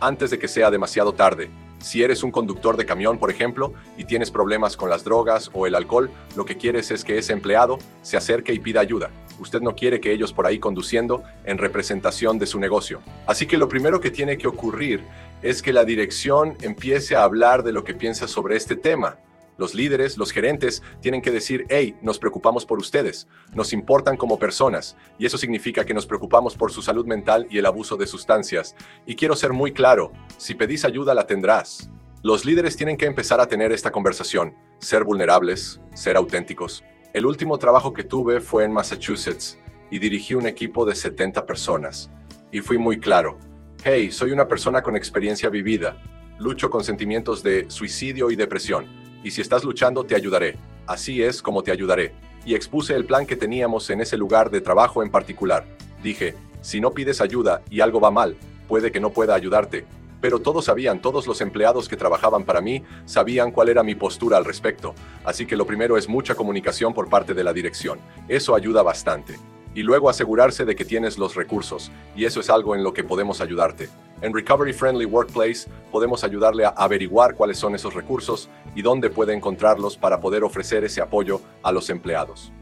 antes 0.00 0.30
de 0.30 0.38
que 0.38 0.48
sea 0.48 0.70
demasiado 0.70 1.12
tarde. 1.12 1.50
Si 1.82 2.02
eres 2.04 2.22
un 2.22 2.30
conductor 2.30 2.76
de 2.76 2.86
camión, 2.86 3.18
por 3.18 3.28
ejemplo, 3.28 3.74
y 3.98 4.04
tienes 4.04 4.30
problemas 4.30 4.76
con 4.76 4.88
las 4.88 5.02
drogas 5.02 5.50
o 5.52 5.66
el 5.66 5.74
alcohol, 5.74 6.10
lo 6.36 6.44
que 6.44 6.56
quieres 6.56 6.92
es 6.92 7.04
que 7.04 7.18
ese 7.18 7.32
empleado 7.32 7.78
se 8.02 8.16
acerque 8.16 8.54
y 8.54 8.60
pida 8.60 8.80
ayuda. 8.80 9.10
Usted 9.40 9.60
no 9.60 9.74
quiere 9.74 10.00
que 10.00 10.12
ellos 10.12 10.32
por 10.32 10.46
ahí 10.46 10.60
conduciendo 10.60 11.24
en 11.44 11.58
representación 11.58 12.38
de 12.38 12.46
su 12.46 12.60
negocio. 12.60 13.00
Así 13.26 13.46
que 13.46 13.58
lo 13.58 13.68
primero 13.68 14.00
que 14.00 14.12
tiene 14.12 14.38
que 14.38 14.46
ocurrir 14.46 15.02
es 15.42 15.60
que 15.60 15.72
la 15.72 15.84
dirección 15.84 16.56
empiece 16.62 17.16
a 17.16 17.24
hablar 17.24 17.64
de 17.64 17.72
lo 17.72 17.82
que 17.82 17.94
piensa 17.94 18.28
sobre 18.28 18.56
este 18.56 18.76
tema. 18.76 19.18
Los 19.62 19.76
líderes, 19.76 20.18
los 20.18 20.32
gerentes, 20.32 20.82
tienen 21.00 21.22
que 21.22 21.30
decir, 21.30 21.66
hey, 21.68 21.94
nos 22.02 22.18
preocupamos 22.18 22.66
por 22.66 22.80
ustedes, 22.80 23.28
nos 23.54 23.72
importan 23.72 24.16
como 24.16 24.40
personas, 24.40 24.96
y 25.20 25.26
eso 25.26 25.38
significa 25.38 25.84
que 25.84 25.94
nos 25.94 26.04
preocupamos 26.04 26.56
por 26.56 26.72
su 26.72 26.82
salud 26.82 27.06
mental 27.06 27.46
y 27.48 27.58
el 27.58 27.66
abuso 27.66 27.96
de 27.96 28.08
sustancias. 28.08 28.74
Y 29.06 29.14
quiero 29.14 29.36
ser 29.36 29.52
muy 29.52 29.70
claro, 29.70 30.10
si 30.36 30.56
pedís 30.56 30.84
ayuda 30.84 31.14
la 31.14 31.28
tendrás. 31.28 31.88
Los 32.24 32.44
líderes 32.44 32.76
tienen 32.76 32.96
que 32.96 33.06
empezar 33.06 33.40
a 33.40 33.46
tener 33.46 33.70
esta 33.70 33.92
conversación, 33.92 34.56
ser 34.80 35.04
vulnerables, 35.04 35.80
ser 35.94 36.16
auténticos. 36.16 36.82
El 37.12 37.24
último 37.24 37.56
trabajo 37.56 37.92
que 37.92 38.02
tuve 38.02 38.40
fue 38.40 38.64
en 38.64 38.72
Massachusetts 38.72 39.60
y 39.92 40.00
dirigí 40.00 40.34
un 40.34 40.48
equipo 40.48 40.84
de 40.84 40.96
70 40.96 41.46
personas. 41.46 42.10
Y 42.50 42.62
fui 42.62 42.78
muy 42.78 42.98
claro, 42.98 43.38
Hey, 43.84 44.10
soy 44.10 44.32
una 44.32 44.48
persona 44.48 44.82
con 44.82 44.96
experiencia 44.96 45.48
vivida. 45.48 46.02
Lucho 46.40 46.68
con 46.68 46.82
sentimientos 46.82 47.44
de 47.44 47.68
suicidio 47.68 48.30
y 48.32 48.36
depresión. 48.36 49.01
Y 49.22 49.30
si 49.30 49.40
estás 49.40 49.64
luchando, 49.64 50.04
te 50.04 50.14
ayudaré. 50.14 50.56
Así 50.86 51.22
es 51.22 51.40
como 51.42 51.62
te 51.62 51.70
ayudaré. 51.70 52.12
Y 52.44 52.54
expuse 52.54 52.94
el 52.94 53.04
plan 53.04 53.24
que 53.26 53.36
teníamos 53.36 53.88
en 53.90 54.00
ese 54.00 54.16
lugar 54.16 54.50
de 54.50 54.60
trabajo 54.60 55.02
en 55.02 55.10
particular. 55.10 55.64
Dije, 56.02 56.34
si 56.60 56.80
no 56.80 56.90
pides 56.90 57.20
ayuda 57.20 57.62
y 57.70 57.80
algo 57.80 58.00
va 58.00 58.10
mal, 58.10 58.36
puede 58.68 58.90
que 58.90 59.00
no 59.00 59.10
pueda 59.10 59.34
ayudarte. 59.34 59.86
pero 60.22 60.38
todos 60.38 60.66
sabían, 60.66 61.02
todos 61.02 61.26
los 61.26 61.40
empleados 61.40 61.88
que 61.88 61.96
trabajaban 61.96 62.44
para 62.44 62.60
mí 62.60 62.84
sabían 63.04 63.50
cuál 63.50 63.68
era 63.68 63.82
mi 63.82 63.96
postura 63.96 64.36
al 64.36 64.44
respecto. 64.44 64.94
Así 65.24 65.46
que 65.46 65.56
lo 65.56 65.66
primero 65.66 65.98
es 65.98 66.08
mucha 66.08 66.36
comunicación 66.36 66.94
por 66.94 67.10
parte 67.10 67.34
de 67.34 67.42
la 67.42 67.52
dirección. 67.52 67.98
Eso 68.28 68.54
ayuda 68.54 68.84
bastante. 68.84 69.34
Y 69.74 69.82
luego 69.82 70.08
asegurarse 70.08 70.64
de 70.64 70.76
que 70.76 70.84
tienes 70.84 71.18
los 71.18 71.34
recursos, 71.34 71.90
y 72.14 72.24
eso 72.24 72.40
es 72.40 72.50
algo 72.50 72.74
en 72.74 72.82
lo 72.82 72.92
que 72.92 73.04
podemos 73.04 73.40
ayudarte. 73.40 73.88
En 74.20 74.32
Recovery 74.32 74.72
Friendly 74.72 75.04
Workplace 75.04 75.68
podemos 75.90 76.22
ayudarle 76.22 76.64
a 76.64 76.68
averiguar 76.68 77.34
cuáles 77.34 77.58
son 77.58 77.74
esos 77.74 77.94
recursos 77.94 78.48
y 78.74 78.82
dónde 78.82 79.10
puede 79.10 79.34
encontrarlos 79.34 79.96
para 79.96 80.20
poder 80.20 80.44
ofrecer 80.44 80.84
ese 80.84 81.00
apoyo 81.00 81.40
a 81.62 81.72
los 81.72 81.90
empleados. 81.90 82.52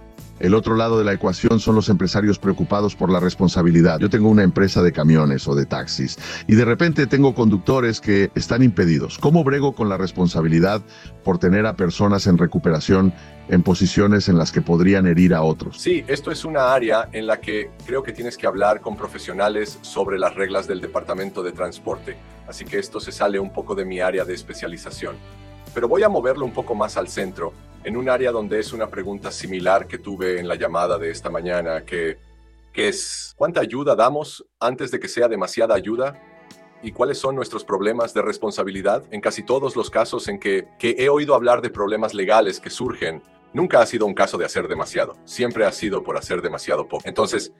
El 0.40 0.54
otro 0.54 0.75
lado 0.75 0.99
de 0.99 1.04
la 1.04 1.12
ecuación 1.12 1.61
son 1.61 1.75
los 1.75 1.90
empresarios 1.90 2.38
preocupados 2.38 2.97
por 2.97 3.12
la 3.12 3.20
responsabilidad. 3.20 3.99
Yo 4.00 4.09
tengo 4.09 4.30
una 4.30 4.42
empresa 4.42 4.82
de 4.82 4.90
camiones 4.90 5.47
o 5.47 5.54
de 5.54 5.66
taxis 5.66 6.18
y 6.47 6.54
de 6.54 6.64
repente 6.64 7.06
tengo 7.06 7.35
conductores 7.35 8.00
que 8.00 8.30
están 8.35 8.62
impedidos. 8.62 9.18
¿Cómo 9.18 9.44
brego 9.44 9.75
con 9.75 9.90
la 9.90 9.99
responsabilidad 9.99 10.80
por 11.25 11.38
tener 11.38 11.66
a 11.66 11.76
personas 11.76 12.26
en 12.26 12.38
recuperación 12.38 13.12
en 13.50 13.62
posiciones 13.62 14.30
en 14.30 14.38
las 14.38 14.50
que 14.50 14.62
podrían 14.62 15.06
herir 15.06 15.35
a 15.35 15.42
otros? 15.42 15.78
Sí, 15.78 16.04
esto 16.09 16.30
es 16.30 16.47
una 16.47 16.73
área 16.73 17.11
en 17.12 17.26
la 17.26 17.38
que 17.38 17.70
creo 17.85 18.02
que 18.02 18.12
tienes 18.12 18.38
que 18.38 18.47
hablar 18.47 18.80
con 18.80 18.97
profesionales 18.97 19.78
sobre 19.82 20.18
las 20.18 20.35
reglas 20.35 20.66
del 20.66 20.80
Departamento 20.80 21.42
de 21.42 21.52
Transporte. 21.52 22.16
Así 22.49 22.64
que 22.64 22.78
esto 22.78 22.99
se 22.99 23.12
sale 23.12 23.38
un 23.38 23.52
poco 23.52 23.75
de 23.75 23.85
mi 23.85 24.00
área 24.00 24.25
de 24.25 24.35
especialización. 24.35 25.16
Pero 25.75 25.89
voy 25.89 26.03
a 26.03 26.09
moverlo 26.09 26.45
un 26.45 26.53
poco 26.53 26.75
más 26.75 26.97
al 26.97 27.09
centro 27.09 27.53
en 27.85 27.97
un 27.97 28.09
área 28.09 28.33
donde 28.33 28.59
es 28.59 28.73
una 28.73 28.89
pregunta 28.89 29.31
similar 29.31 29.87
que 29.87 29.99
tuve 29.99 30.39
en 30.39 30.49
la 30.49 30.55
llamada 30.55 30.99
de 30.99 31.11
esta 31.11 31.31
mañana, 31.31 31.85
que, 31.85 32.19
que 32.73 32.89
es 32.89 33.35
¿cuánta 33.37 33.61
ayuda 33.61 33.95
damos 33.95 34.45
antes 34.59 34.91
de 34.91 35.00
que 35.00 35.09
sea 35.09 35.29
demasiada 35.29 35.75
ayuda? 35.75 36.21
¿Y 36.83 36.93
cuáles 36.93 37.19
son 37.19 37.37
nuestros 37.37 37.65
problemas 37.65 38.15
de 38.15 38.23
responsabilidad? 38.23 39.05
En 39.11 39.21
casi 39.21 39.43
todos 39.43 39.77
los 39.77 39.91
casos 39.91 40.29
en 40.29 40.39
que, 40.39 40.67
que 40.79 40.97
he 40.99 41.09
oído 41.09 41.35
hablar 41.35 41.61
de 41.61 41.71
problemas 41.71 42.15
legales 42.15 42.59
que 42.59 42.71
surgen, 42.71 43.23
nunca 43.53 43.81
ha 43.81 43.87
sido 43.87 44.07
un 44.07 44.15
caso 44.15 44.39
de 44.39 44.47
hacer 44.47 44.67
demasiado, 44.69 45.17
siempre 45.25 45.67
ha 45.67 45.73
sido 45.73 46.03
por 46.03 46.17
hacer 46.17 46.41
demasiado 46.43 46.89
poco. 46.89 47.03
Entonces, 47.07 47.53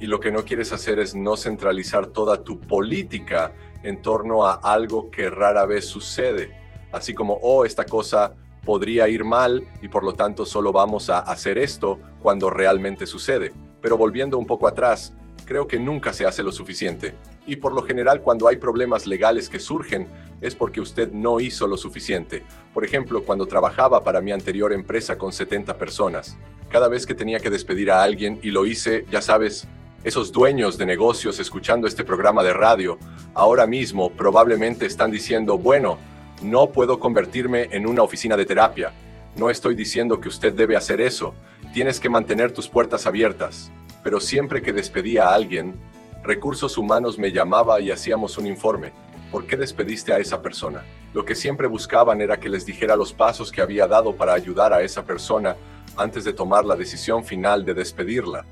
y 0.00 0.06
lo 0.06 0.20
que 0.20 0.30
no 0.30 0.44
quieres 0.44 0.72
hacer 0.72 0.98
es 0.98 1.14
no 1.14 1.36
centralizar 1.36 2.06
toda 2.08 2.44
tu 2.44 2.60
política 2.60 3.52
en 3.82 4.00
torno 4.02 4.46
a 4.46 4.54
algo 4.54 5.10
que 5.10 5.30
rara 5.30 5.66
vez 5.66 5.86
sucede, 5.86 6.57
así 6.92 7.14
como, 7.14 7.38
oh, 7.42 7.64
esta 7.64 7.84
cosa 7.84 8.34
podría 8.64 9.08
ir 9.08 9.24
mal 9.24 9.66
y 9.80 9.88
por 9.88 10.04
lo 10.04 10.12
tanto 10.12 10.44
solo 10.44 10.72
vamos 10.72 11.08
a 11.10 11.20
hacer 11.20 11.58
esto 11.58 11.98
cuando 12.20 12.50
realmente 12.50 13.06
sucede. 13.06 13.52
Pero 13.80 13.96
volviendo 13.96 14.36
un 14.38 14.46
poco 14.46 14.68
atrás, 14.68 15.14
creo 15.44 15.66
que 15.66 15.78
nunca 15.78 16.12
se 16.12 16.26
hace 16.26 16.42
lo 16.42 16.52
suficiente. 16.52 17.14
Y 17.46 17.56
por 17.56 17.72
lo 17.72 17.82
general 17.82 18.20
cuando 18.20 18.46
hay 18.46 18.56
problemas 18.56 19.06
legales 19.06 19.48
que 19.48 19.58
surgen 19.58 20.06
es 20.42 20.54
porque 20.54 20.82
usted 20.82 21.10
no 21.12 21.40
hizo 21.40 21.66
lo 21.66 21.78
suficiente. 21.78 22.44
Por 22.74 22.84
ejemplo, 22.84 23.22
cuando 23.24 23.46
trabajaba 23.46 24.04
para 24.04 24.20
mi 24.20 24.32
anterior 24.32 24.72
empresa 24.72 25.16
con 25.16 25.32
70 25.32 25.78
personas, 25.78 26.36
cada 26.68 26.88
vez 26.88 27.06
que 27.06 27.14
tenía 27.14 27.40
que 27.40 27.48
despedir 27.48 27.90
a 27.90 28.02
alguien 28.02 28.38
y 28.42 28.50
lo 28.50 28.66
hice, 28.66 29.06
ya 29.10 29.22
sabes, 29.22 29.66
esos 30.04 30.30
dueños 30.30 30.76
de 30.76 30.84
negocios 30.84 31.40
escuchando 31.40 31.86
este 31.86 32.04
programa 32.04 32.42
de 32.42 32.52
radio, 32.52 32.98
ahora 33.32 33.66
mismo 33.66 34.10
probablemente 34.10 34.84
están 34.84 35.10
diciendo, 35.10 35.56
bueno, 35.56 35.98
no 36.42 36.70
puedo 36.70 36.98
convertirme 36.98 37.68
en 37.72 37.86
una 37.86 38.02
oficina 38.02 38.36
de 38.36 38.46
terapia. 38.46 38.92
No 39.36 39.50
estoy 39.50 39.74
diciendo 39.74 40.20
que 40.20 40.28
usted 40.28 40.52
debe 40.52 40.76
hacer 40.76 41.00
eso. 41.00 41.34
Tienes 41.72 42.00
que 42.00 42.08
mantener 42.08 42.52
tus 42.52 42.68
puertas 42.68 43.06
abiertas. 43.06 43.70
Pero 44.04 44.20
siempre 44.20 44.62
que 44.62 44.72
despedía 44.72 45.28
a 45.28 45.34
alguien, 45.34 45.74
Recursos 46.22 46.78
Humanos 46.78 47.18
me 47.18 47.32
llamaba 47.32 47.80
y 47.80 47.90
hacíamos 47.90 48.38
un 48.38 48.46
informe. 48.46 48.92
¿Por 49.30 49.46
qué 49.46 49.56
despediste 49.56 50.12
a 50.12 50.18
esa 50.18 50.40
persona? 50.40 50.84
Lo 51.12 51.24
que 51.24 51.34
siempre 51.34 51.66
buscaban 51.66 52.20
era 52.20 52.38
que 52.38 52.48
les 52.48 52.64
dijera 52.64 52.96
los 52.96 53.12
pasos 53.12 53.50
que 53.50 53.60
había 53.60 53.86
dado 53.86 54.14
para 54.14 54.32
ayudar 54.32 54.72
a 54.72 54.82
esa 54.82 55.04
persona 55.04 55.56
antes 55.96 56.24
de 56.24 56.32
tomar 56.32 56.64
la 56.64 56.76
decisión 56.76 57.24
final 57.24 57.64
de 57.64 57.74
despedirla. 57.74 58.44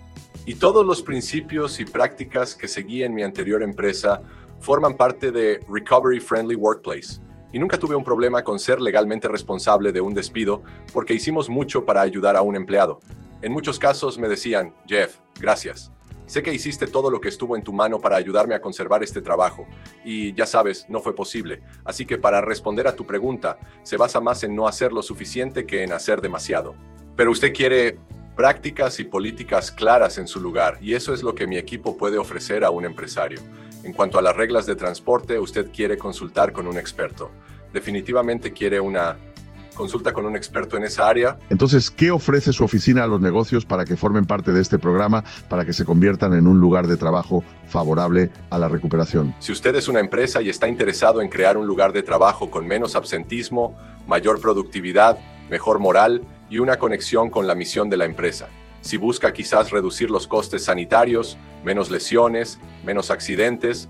Y 0.45 0.57
todos 0.57 0.85
los 0.85 1.03
principios 1.03 1.81
y 1.81 1.85
prácticas 1.85 2.55
que 2.55 2.69
seguí 2.69 3.03
en 3.03 3.15
mi 3.15 3.23
anterior 3.23 3.63
empresa 3.63 4.23
forman 4.61 4.97
parte 4.97 5.31
de 5.31 5.61
Recovery 5.69 6.21
Friendly 6.21 6.55
Workplace 6.55 7.26
y 7.53 7.59
nunca 7.59 7.79
tuve 7.79 7.97
un 7.97 8.05
problema 8.05 8.43
con 8.43 8.59
ser 8.59 8.81
legalmente 8.81 9.29
responsable 9.29 9.93
de 9.93 10.01
un 10.01 10.15
despido 10.15 10.63
porque 10.93 11.15
hicimos 11.15 11.49
mucho 11.49 11.85
para 11.85 12.01
ayudar 12.01 12.37
a 12.37 12.43
un 12.43 12.57
empleado. 12.57 13.01
En 13.43 13.53
muchos 13.53 13.79
casos 13.79 14.19
me 14.19 14.29
decían, 14.29 14.75
Jeff, 14.87 15.19
gracias. 15.39 15.93
Sé 16.27 16.43
que 16.43 16.53
hiciste 16.53 16.89
todo 16.89 17.09
lo 17.09 17.21
que 17.21 17.29
estuvo 17.29 17.57
en 17.57 17.63
tu 17.63 17.73
mano 17.73 18.01
para 18.01 18.17
ayudarme 18.17 18.57
a 18.57 18.61
conservar 18.61 19.05
este 19.05 19.23
trabajo 19.23 19.67
y 20.05 20.35
ya 20.35 20.45
sabes, 20.45 20.87
no 20.89 21.01
fue 21.01 21.15
posible. 21.15 21.63
Así 21.85 22.05
que 22.05 22.19
para 22.19 22.41
responder 22.41 22.89
a 22.89 22.97
tu 22.97 23.07
pregunta, 23.07 23.59
se 23.85 23.97
basa 23.97 24.21
más 24.21 24.43
en 24.43 24.57
no 24.57 24.67
hacer 24.67 24.93
lo 24.93 25.03
suficiente 25.03 25.67
que 25.67 25.85
en 25.85 25.93
hacer 25.93 26.21
demasiado. 26.21 26.75
Pero 27.15 27.31
usted 27.31 27.53
quiere 27.55 27.99
prácticas 28.37 29.01
y 29.01 29.05
políticas 29.05 29.73
claras 29.73 30.19
en 30.19 30.29
su 30.29 30.41
lugar 30.41 30.79
y 30.81 30.95
eso 30.95 31.15
es 31.15 31.23
lo 31.23 31.35
que 31.35 31.47
mi 31.47 31.57
equipo 31.57 31.97
puede 31.97 32.19
ofrecer 32.19 32.65
a 32.65 32.71
un 32.71 32.85
empresario. 32.85 33.41
En 33.83 33.93
cuanto 33.93 34.19
a 34.19 34.23
las 34.23 34.37
reglas 34.37 34.67
de 34.67 34.77
transporte, 34.77 35.39
usted 35.39 35.71
quiere 35.73 35.97
consultar 35.97 36.53
con 36.53 36.67
un 36.67 36.77
experto. 36.77 37.31
Definitivamente 37.73 38.53
quiere 38.53 38.79
una 38.79 39.17
consulta 39.75 40.13
con 40.13 40.27
un 40.27 40.35
experto 40.35 40.77
en 40.77 40.85
esa 40.85 41.09
área. 41.09 41.39
Entonces, 41.51 41.91
¿qué 41.91 42.11
ofrece 42.11 42.53
su 42.53 42.65
oficina 42.65 43.05
a 43.05 43.07
los 43.07 43.21
negocios 43.21 43.65
para 43.65 43.85
que 43.85 43.97
formen 43.97 44.25
parte 44.25 44.53
de 44.53 44.61
este 44.61 44.79
programa, 44.79 45.23
para 45.49 45.65
que 45.65 45.73
se 45.73 45.85
conviertan 45.85 46.33
en 46.33 46.47
un 46.47 46.59
lugar 46.59 46.87
de 46.87 46.97
trabajo 46.97 47.45
favorable 47.69 48.31
a 48.51 48.59
la 48.59 48.69
recuperación? 48.69 49.35
Si 49.39 49.53
usted 49.53 49.77
es 49.77 49.87
una 49.87 50.01
empresa 50.01 50.43
y 50.43 50.49
está 50.49 50.67
interesado 50.67 51.21
en 51.21 51.29
crear 51.29 51.57
un 51.57 51.67
lugar 51.67 51.93
de 51.93 52.03
trabajo 52.03 52.51
con 52.51 52.67
menos 52.67 52.97
absentismo, 52.97 53.77
mayor 54.07 54.41
productividad, 54.41 55.19
mejor 55.51 55.79
moral 55.79 56.23
y 56.49 56.59
una 56.59 56.79
conexión 56.79 57.31
con 57.31 57.47
la 57.47 57.55
misión 57.55 57.91
de 57.91 57.97
la 57.97 58.05
empresa, 58.05 58.49
si 58.87 58.97
busca 58.97 59.33
quizás 59.33 59.71
reducir 59.71 60.11
los 60.11 60.29
costes 60.29 60.65
sanitarios, 60.65 61.37
menos 61.65 61.91
lesiones, 61.91 62.61
menos 62.85 63.11
accidentes, 63.11 63.89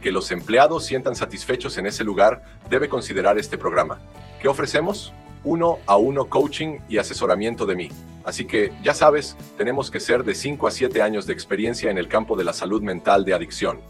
que 0.00 0.12
los 0.12 0.30
empleados 0.30 0.86
sientan 0.86 1.14
satisfechos 1.14 1.76
en 1.76 1.86
ese 1.86 2.04
lugar, 2.04 2.42
debe 2.70 2.88
considerar 2.88 3.38
este 3.38 3.58
programa. 3.58 4.00
¿Qué 4.40 4.48
ofrecemos? 4.48 5.12
Uno 5.44 5.78
a 5.86 5.96
uno 5.96 6.24
coaching 6.24 6.78
y 6.88 6.96
asesoramiento 6.96 7.66
de 7.66 7.76
mí. 7.76 7.88
Así 8.24 8.46
que, 8.46 8.72
ya 8.82 8.94
sabes, 8.94 9.36
tenemos 9.58 9.90
que 9.90 10.00
ser 10.00 10.24
de 10.24 10.34
5 10.34 10.66
a 10.66 10.70
7 10.70 11.02
años 11.02 11.26
de 11.26 11.34
experiencia 11.34 11.90
en 11.90 11.98
el 11.98 12.08
campo 12.08 12.36
de 12.36 12.44
la 12.44 12.54
salud 12.54 12.82
mental 12.82 13.24
de 13.24 13.34
adicción. 13.34 13.80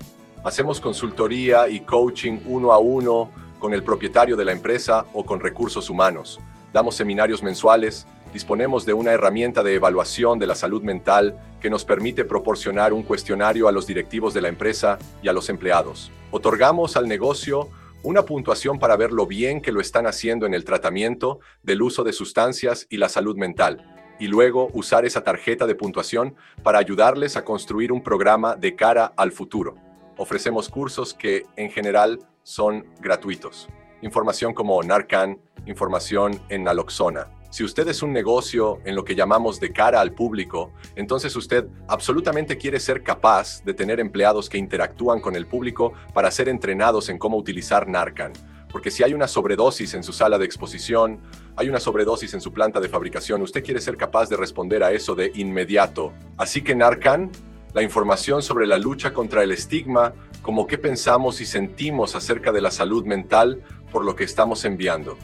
Hacemos 0.43 0.81
consultoría 0.81 1.69
y 1.69 1.81
coaching 1.81 2.41
uno 2.47 2.73
a 2.73 2.79
uno 2.79 3.31
con 3.59 3.75
el 3.75 3.83
propietario 3.83 4.37
de 4.37 4.45
la 4.45 4.53
empresa 4.53 5.07
o 5.13 5.25
con 5.25 5.39
recursos 5.39 5.91
humanos. 5.91 6.41
Damos 6.73 6.95
seminarios 6.95 7.43
mensuales, 7.43 8.07
disponemos 8.33 8.87
de 8.87 8.93
una 8.93 9.11
herramienta 9.11 9.65
de 9.65 9.75
evaluación 9.75 10.39
de 10.39 10.47
la 10.47 10.55
salud 10.55 10.83
mental 10.83 11.37
que 11.61 11.69
nos 11.69 11.85
permite 11.85 12.25
proporcionar 12.25 12.93
un 12.93 13.03
cuestionario 13.03 13.67
a 13.67 13.73
los 13.73 13.89
directivos 13.89 14.35
de 14.35 14.41
la 14.41 14.49
empresa 14.49 14.99
y 15.21 15.29
a 15.29 15.33
los 15.33 15.49
empleados. 15.49 16.13
Otorgamos 16.31 16.97
al 16.97 17.09
negocio 17.09 17.69
una 18.05 18.25
puntuación 18.25 18.79
para 18.79 18.97
ver 18.97 19.11
lo 19.11 19.27
bien 19.27 19.61
que 19.61 19.73
lo 19.73 19.81
están 19.81 20.07
haciendo 20.07 20.47
en 20.47 20.55
el 20.55 20.65
tratamiento 20.65 21.41
del 21.63 21.83
uso 21.83 22.05
de 22.05 22.13
sustancias 22.13 22.87
y 22.89 22.99
la 22.99 23.09
salud 23.09 23.37
mental, 23.37 23.85
y 24.21 24.29
luego 24.29 24.69
usar 24.73 25.05
esa 25.05 25.25
tarjeta 25.25 25.67
de 25.67 25.75
puntuación 25.75 26.37
para 26.63 26.79
ayudarles 26.79 27.37
a 27.37 27.45
construir 27.45 27.91
un 27.91 28.03
programa 28.03 28.55
de 28.55 28.77
cara 28.77 29.13
al 29.17 29.33
futuro. 29.33 29.75
Ofrecemos 30.17 30.69
cursos 30.69 31.15
que 31.15 31.47
en 31.57 31.71
general 31.71 32.21
son 32.43 32.87
gratuitos. 33.01 33.69
Información 34.03 34.55
como 34.55 34.83
Narcan, 34.83 35.39
información 35.67 36.41
en 36.49 36.65
naloxona, 36.65 37.29
si 37.51 37.65
usted 37.65 37.89
es 37.89 38.01
un 38.05 38.13
negocio 38.13 38.79
en 38.85 38.95
lo 38.95 39.05
que 39.05 39.17
llamamos 39.17 39.59
de 39.59 39.73
cara 39.73 40.01
al 40.01 40.13
público, 40.13 40.73
entonces 40.95 41.35
usted 41.35 41.67
absolutamente 41.89 42.57
quiere 42.57 42.79
ser 42.79 43.03
capaz 43.03 43.65
de 43.65 43.75
tener 43.75 43.99
empleados 43.99 44.49
que 44.49 44.57
interactúan 44.57 45.19
con 45.19 45.35
el 45.35 45.49
público 45.49 45.93
para 46.15 46.31
ser 46.31 46.49
entrenados 46.49 47.09
en 47.09 47.19
cómo 47.19 47.37
utilizar 47.37 47.89
Narcan. 47.89 48.33
Porque 48.71 48.93
si 48.93 49.03
hay 49.03 49.15
una 49.15 49.27
sobredosis 49.27 49.95
en 49.95 50.05
su 50.05 50.13
sala 50.13 50.39
de 50.39 50.45
exposición, 50.45 51.19
hay 51.57 51.69
una 51.69 51.81
sobredosis 51.81 52.35
en 52.35 52.41
su 52.41 52.53
planta 52.53 52.79
de 52.79 52.89
fabricación, 52.89 53.43
usted 53.43 53.65
quiere 53.65 53.81
ser 53.81 53.97
capaz 53.97 54.29
de 54.29 54.37
responder 54.37 54.85
a 54.85 54.93
eso 54.93 55.17
de 55.17 55.33
inmediato. 55.35 56.13
Así 56.37 56.63
que 56.63 56.77
Narcan, 56.77 57.33
la 57.75 57.83
información 57.83 58.43
sobre 58.43 58.69
la 58.69 58.79
lucha 58.79 59.13
contra 59.13 59.43
el 59.43 59.51
estigma, 59.51 60.15
como 60.41 60.69
qué 60.69 60.79
pensamos 60.79 61.41
y 61.41 61.47
sentimos 61.47 62.15
acerca 62.15 62.53
de 62.53 62.61
la 62.61 62.71
salud 62.71 63.05
mental 63.05 63.61
por 63.91 64.05
lo 64.05 64.15
que 64.15 64.23
estamos 64.23 64.65
enviando 64.65 65.19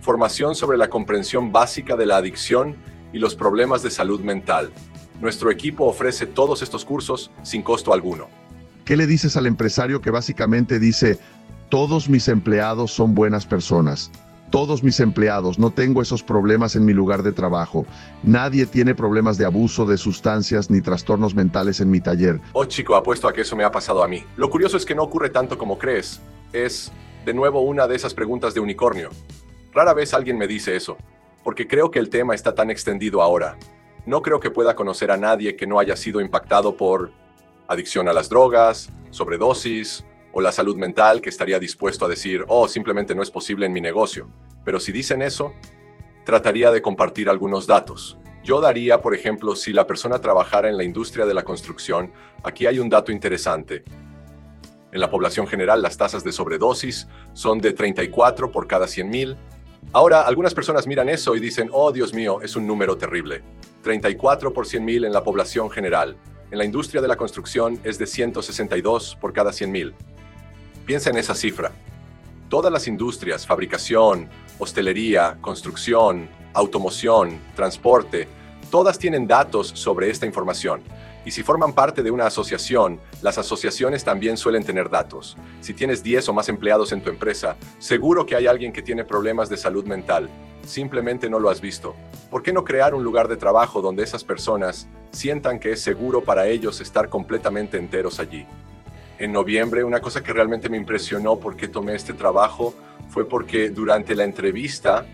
formación 0.00 0.54
sobre 0.54 0.78
la 0.78 0.88
comprensión 0.88 1.52
básica 1.52 1.96
de 1.96 2.06
la 2.06 2.16
adicción 2.16 2.76
y 3.12 3.18
los 3.18 3.34
problemas 3.34 3.82
de 3.82 3.90
salud 3.90 4.20
mental. 4.20 4.70
Nuestro 5.20 5.50
equipo 5.50 5.84
ofrece 5.84 6.26
todos 6.26 6.62
estos 6.62 6.84
cursos 6.84 7.30
sin 7.42 7.62
costo 7.62 7.92
alguno. 7.92 8.28
¿Qué 8.84 8.96
le 8.96 9.06
dices 9.06 9.36
al 9.36 9.46
empresario 9.46 10.00
que 10.00 10.10
básicamente 10.10 10.78
dice, 10.78 11.18
todos 11.68 12.08
mis 12.08 12.28
empleados 12.28 12.90
son 12.90 13.14
buenas 13.14 13.46
personas? 13.46 14.10
Todos 14.50 14.82
mis 14.82 14.98
empleados, 14.98 15.60
no 15.60 15.70
tengo 15.70 16.02
esos 16.02 16.24
problemas 16.24 16.74
en 16.74 16.84
mi 16.84 16.92
lugar 16.92 17.22
de 17.22 17.30
trabajo. 17.30 17.86
Nadie 18.24 18.66
tiene 18.66 18.96
problemas 18.96 19.38
de 19.38 19.44
abuso 19.44 19.86
de 19.86 19.96
sustancias 19.96 20.70
ni 20.70 20.80
trastornos 20.80 21.36
mentales 21.36 21.80
en 21.80 21.88
mi 21.88 22.00
taller. 22.00 22.40
Oh 22.52 22.64
chico, 22.64 22.96
apuesto 22.96 23.28
a 23.28 23.32
que 23.32 23.42
eso 23.42 23.54
me 23.54 23.62
ha 23.62 23.70
pasado 23.70 24.02
a 24.02 24.08
mí. 24.08 24.24
Lo 24.36 24.50
curioso 24.50 24.76
es 24.76 24.84
que 24.84 24.96
no 24.96 25.04
ocurre 25.04 25.30
tanto 25.30 25.56
como 25.56 25.78
crees. 25.78 26.20
es, 26.52 26.90
de 27.24 27.32
nuevo, 27.32 27.60
una 27.60 27.86
de 27.86 27.94
esas 27.94 28.12
preguntas 28.12 28.52
de 28.54 28.58
unicornio. 28.58 29.10
Rara 29.72 29.94
vez 29.94 30.14
alguien 30.14 30.36
me 30.36 30.46
dice 30.46 30.74
eso, 30.74 30.96
porque 31.44 31.68
creo 31.68 31.90
que 31.90 31.98
el 31.98 32.10
tema 32.10 32.34
está 32.34 32.54
tan 32.54 32.70
extendido 32.70 33.22
ahora. 33.22 33.56
No 34.04 34.22
creo 34.22 34.40
que 34.40 34.50
pueda 34.50 34.74
conocer 34.74 35.10
a 35.10 35.16
nadie 35.16 35.56
que 35.56 35.66
no 35.66 35.78
haya 35.78 35.96
sido 35.96 36.20
impactado 36.20 36.76
por 36.76 37.12
adicción 37.68 38.08
a 38.08 38.12
las 38.12 38.28
drogas, 38.28 38.90
sobredosis 39.10 40.04
o 40.32 40.40
la 40.40 40.52
salud 40.52 40.76
mental 40.76 41.20
que 41.20 41.28
estaría 41.28 41.58
dispuesto 41.58 42.04
a 42.04 42.08
decir, 42.08 42.44
oh, 42.48 42.66
simplemente 42.66 43.14
no 43.14 43.22
es 43.22 43.30
posible 43.30 43.66
en 43.66 43.72
mi 43.72 43.80
negocio. 43.80 44.28
Pero 44.64 44.80
si 44.80 44.90
dicen 44.90 45.22
eso, 45.22 45.54
trataría 46.24 46.70
de 46.70 46.82
compartir 46.82 47.28
algunos 47.28 47.66
datos. 47.66 48.18
Yo 48.42 48.60
daría, 48.60 49.00
por 49.02 49.14
ejemplo, 49.14 49.54
si 49.54 49.72
la 49.72 49.86
persona 49.86 50.20
trabajara 50.20 50.68
en 50.68 50.76
la 50.76 50.84
industria 50.84 51.26
de 51.26 51.34
la 51.34 51.44
construcción, 51.44 52.12
aquí 52.42 52.66
hay 52.66 52.78
un 52.78 52.88
dato 52.88 53.12
interesante. 53.12 53.84
En 54.92 55.00
la 55.00 55.10
población 55.10 55.46
general, 55.46 55.82
las 55.82 55.96
tasas 55.96 56.24
de 56.24 56.32
sobredosis 56.32 57.06
son 57.32 57.60
de 57.60 57.72
34 57.72 58.50
por 58.50 58.66
cada 58.66 58.86
100.000. 58.86 59.36
Ahora, 59.92 60.22
algunas 60.22 60.54
personas 60.54 60.86
miran 60.86 61.08
eso 61.08 61.34
y 61.34 61.40
dicen, 61.40 61.68
oh 61.72 61.90
Dios 61.90 62.14
mío, 62.14 62.40
es 62.42 62.54
un 62.54 62.66
número 62.66 62.96
terrible. 62.96 63.42
34 63.82 64.52
por 64.52 64.66
100.000 64.66 65.06
en 65.06 65.12
la 65.12 65.24
población 65.24 65.70
general. 65.70 66.16
En 66.50 66.58
la 66.58 66.64
industria 66.64 67.00
de 67.02 67.08
la 67.08 67.16
construcción 67.16 67.80
es 67.82 67.98
de 67.98 68.06
162 68.06 69.16
por 69.20 69.32
cada 69.32 69.50
100.000. 69.50 69.92
Piensa 70.86 71.10
en 71.10 71.16
esa 71.16 71.34
cifra. 71.34 71.72
Todas 72.48 72.72
las 72.72 72.86
industrias, 72.88 73.46
fabricación, 73.46 74.28
hostelería, 74.58 75.38
construcción, 75.40 76.28
automoción, 76.52 77.40
transporte, 77.54 78.28
todas 78.70 78.98
tienen 78.98 79.26
datos 79.26 79.68
sobre 79.68 80.10
esta 80.10 80.26
información. 80.26 80.82
Y 81.24 81.32
si 81.32 81.42
forman 81.42 81.74
parte 81.74 82.02
de 82.02 82.10
una 82.10 82.26
asociación, 82.26 82.98
las 83.20 83.36
asociaciones 83.36 84.04
también 84.04 84.38
suelen 84.38 84.64
tener 84.64 84.88
datos. 84.88 85.36
Si 85.60 85.74
tienes 85.74 86.02
10 86.02 86.30
o 86.30 86.32
más 86.32 86.48
empleados 86.48 86.92
en 86.92 87.02
tu 87.02 87.10
empresa, 87.10 87.56
seguro 87.78 88.24
que 88.24 88.36
hay 88.36 88.46
alguien 88.46 88.72
que 88.72 88.82
tiene 88.82 89.04
problemas 89.04 89.50
de 89.50 89.58
salud 89.58 89.84
mental. 89.84 90.30
Simplemente 90.64 91.28
no 91.28 91.38
lo 91.38 91.50
has 91.50 91.60
visto. 91.60 91.94
¿Por 92.30 92.42
qué 92.42 92.52
no 92.52 92.64
crear 92.64 92.94
un 92.94 93.04
lugar 93.04 93.28
de 93.28 93.36
trabajo 93.36 93.82
donde 93.82 94.02
esas 94.02 94.24
personas 94.24 94.88
sientan 95.10 95.58
que 95.58 95.72
es 95.72 95.82
seguro 95.82 96.22
para 96.22 96.46
ellos 96.46 96.80
estar 96.80 97.10
completamente 97.10 97.76
enteros 97.76 98.18
allí? 98.18 98.46
En 99.18 99.32
noviembre, 99.32 99.84
una 99.84 100.00
cosa 100.00 100.22
que 100.22 100.32
realmente 100.32 100.70
me 100.70 100.78
impresionó 100.78 101.38
porque 101.38 101.68
tomé 101.68 101.96
este 101.96 102.14
trabajo 102.14 102.74
fue 103.10 103.28
porque 103.28 103.68
durante 103.68 104.14
la 104.14 104.24
entrevista, 104.24 105.04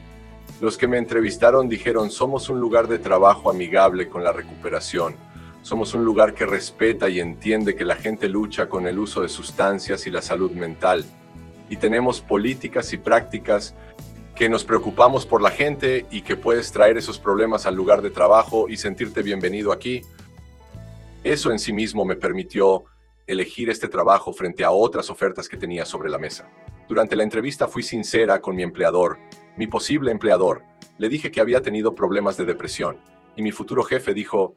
los 0.61 0.79
que 0.79 0.87
me 0.87 0.99
entrevistaron 0.99 1.69
dijeron, 1.69 2.13
somos 2.13 2.49
un 2.49 2.61
lugar 2.61 2.87
de 2.87 3.01
trabajo 3.01 3.51
amigable 3.51 4.09
con 4.09 4.23
la 4.23 4.31
recuperación 4.31 5.26
somos 5.67 5.95
un 5.95 6.05
lugar 6.05 6.33
que 6.33 6.47
respeta 6.47 7.09
y 7.09 7.19
entiende 7.19 7.75
que 7.75 7.85
la 7.85 7.97
gente 7.97 8.29
lucha 8.29 8.69
con 8.69 8.87
el 8.87 9.01
uso 9.01 9.23
de 9.23 9.29
sustancias 9.29 10.07
y 10.07 10.13
la 10.13 10.23
salud 10.23 10.53
mental. 10.53 11.05
Y 11.69 11.77
tenemos 11.77 12.21
políticas 12.21 12.93
y 12.93 12.99
prácticas 12.99 13.75
que 14.37 14.49
nos 14.49 14.63
preocupamos 14.63 15.27
por 15.27 15.43
la 15.43 15.51
gente 15.51 16.07
y 16.09 16.23
que 16.23 16.37
puedes 16.37 16.71
traer 16.71 16.99
esos 16.99 17.19
problemas 17.19 17.67
al 17.67 17.75
lugar 17.75 18.01
de 18.01 18.11
trabajo 18.11 18.69
y 18.69 18.77
sentirte 18.77 19.23
bienvenido 19.23 19.73
aquí. 19.73 20.03
Eso 21.25 21.51
en 21.51 21.59
sí 21.59 21.73
mismo 21.73 22.05
me 22.05 22.15
permitió 22.15 22.85
elegir 23.27 23.69
este 23.69 23.89
trabajo 23.89 24.33
frente 24.33 24.63
a 24.63 24.71
otras 24.71 25.11
ofertas 25.11 25.49
que 25.49 25.57
tenía 25.57 25.85
sobre 25.85 26.11
la 26.11 26.19
mesa. 26.19 26.49
Durante 26.89 27.17
la 27.17 27.25
entrevista 27.25 27.67
fui 27.67 27.83
sincera 27.83 28.41
con 28.41 28.55
mi 28.55 28.63
empleador, 28.63 29.19
mi 29.57 29.67
posible 29.67 30.13
empleador. 30.13 30.63
Le 30.97 31.09
dije 31.09 31.33
que 31.33 31.41
había 31.41 31.61
tenido 31.61 31.97
problemas 31.97 32.37
de 32.37 32.45
depresión 32.45 32.99
y 33.35 33.43
mi 33.43 33.51
futuro 33.51 33.83
jefe 33.83 34.15
dijo, 34.15 34.55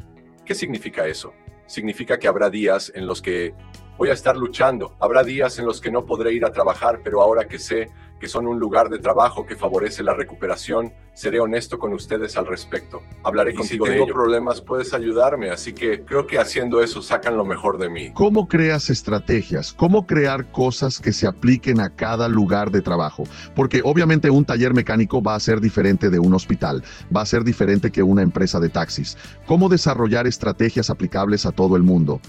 ¿Qué 0.50 0.56
significa 0.56 1.06
eso? 1.06 1.36
Significa 1.68 2.18
que 2.18 2.28
habrá 2.28 2.50
días 2.50 2.92
en 2.96 3.06
los 3.06 3.22
que 3.22 3.54
voy 4.00 4.10
a 4.10 4.14
estar 4.14 4.38
luchando, 4.38 4.96
habrá 5.02 5.24
días 5.24 5.60
en 5.60 5.66
los 5.66 5.82
que 5.82 5.92
no 5.92 6.06
podré 6.06 6.32
ir 6.32 6.46
a 6.46 6.54
trabajar, 6.54 7.02
pero 7.04 7.22
ahora 7.22 7.50
que 7.50 7.60
sé 7.60 7.90
que 8.18 8.30
son 8.30 8.48
un 8.48 8.58
lugar 8.58 8.90
de 8.90 9.00
trabajo 9.00 9.46
que 9.46 9.58
favorece 9.58 10.04
la 10.04 10.14
recuperación, 10.14 10.94
seré 11.14 11.42
honesto 11.42 11.80
con 11.80 11.94
ustedes 11.94 12.38
al 12.38 12.48
respecto. 12.48 13.02
Hablaré 13.24 13.54
contigo 13.54 13.86
si 13.86 13.92
tengo 13.92 14.08
problemas, 14.08 14.62
puedes 14.62 14.94
ayudarme, 14.94 15.50
así 15.50 15.74
que 15.74 16.06
creo 16.06 16.28
que 16.28 16.38
haciendo 16.38 16.82
eso 16.82 17.02
sacan 17.02 17.36
lo 17.36 17.44
mejor 17.44 17.78
de 17.78 17.90
mí. 17.90 18.12
¿Cómo 18.14 18.48
creas 18.48 18.90
estrategias? 18.90 19.74
¿Cómo 19.74 20.06
crear 20.06 20.50
cosas 20.52 21.00
que 21.00 21.12
se 21.12 21.28
apliquen 21.28 21.82
a 21.82 21.90
cada 21.90 22.30
lugar 22.30 22.72
de 22.72 22.82
trabajo? 22.82 23.24
Porque 23.54 23.82
obviamente 23.84 24.30
un 24.30 24.46
taller 24.46 24.74
mecánico 24.74 25.22
va 25.22 25.36
a 25.36 25.40
ser 25.42 25.60
diferente 25.60 26.10
de 26.10 26.20
un 26.20 26.34
hospital, 26.34 26.84
va 27.16 27.22
a 27.22 27.26
ser 27.26 27.44
diferente 27.44 27.92
que 27.92 28.04
una 28.04 28.22
empresa 28.22 28.62
de 28.62 28.70
taxis. 28.70 29.18
¿Cómo 29.46 29.68
desarrollar 29.68 30.26
estrategias 30.26 30.90
aplicables 30.90 31.46
a 31.46 31.52
todo 31.52 31.76
el 31.76 31.84
mundo? 31.84 32.22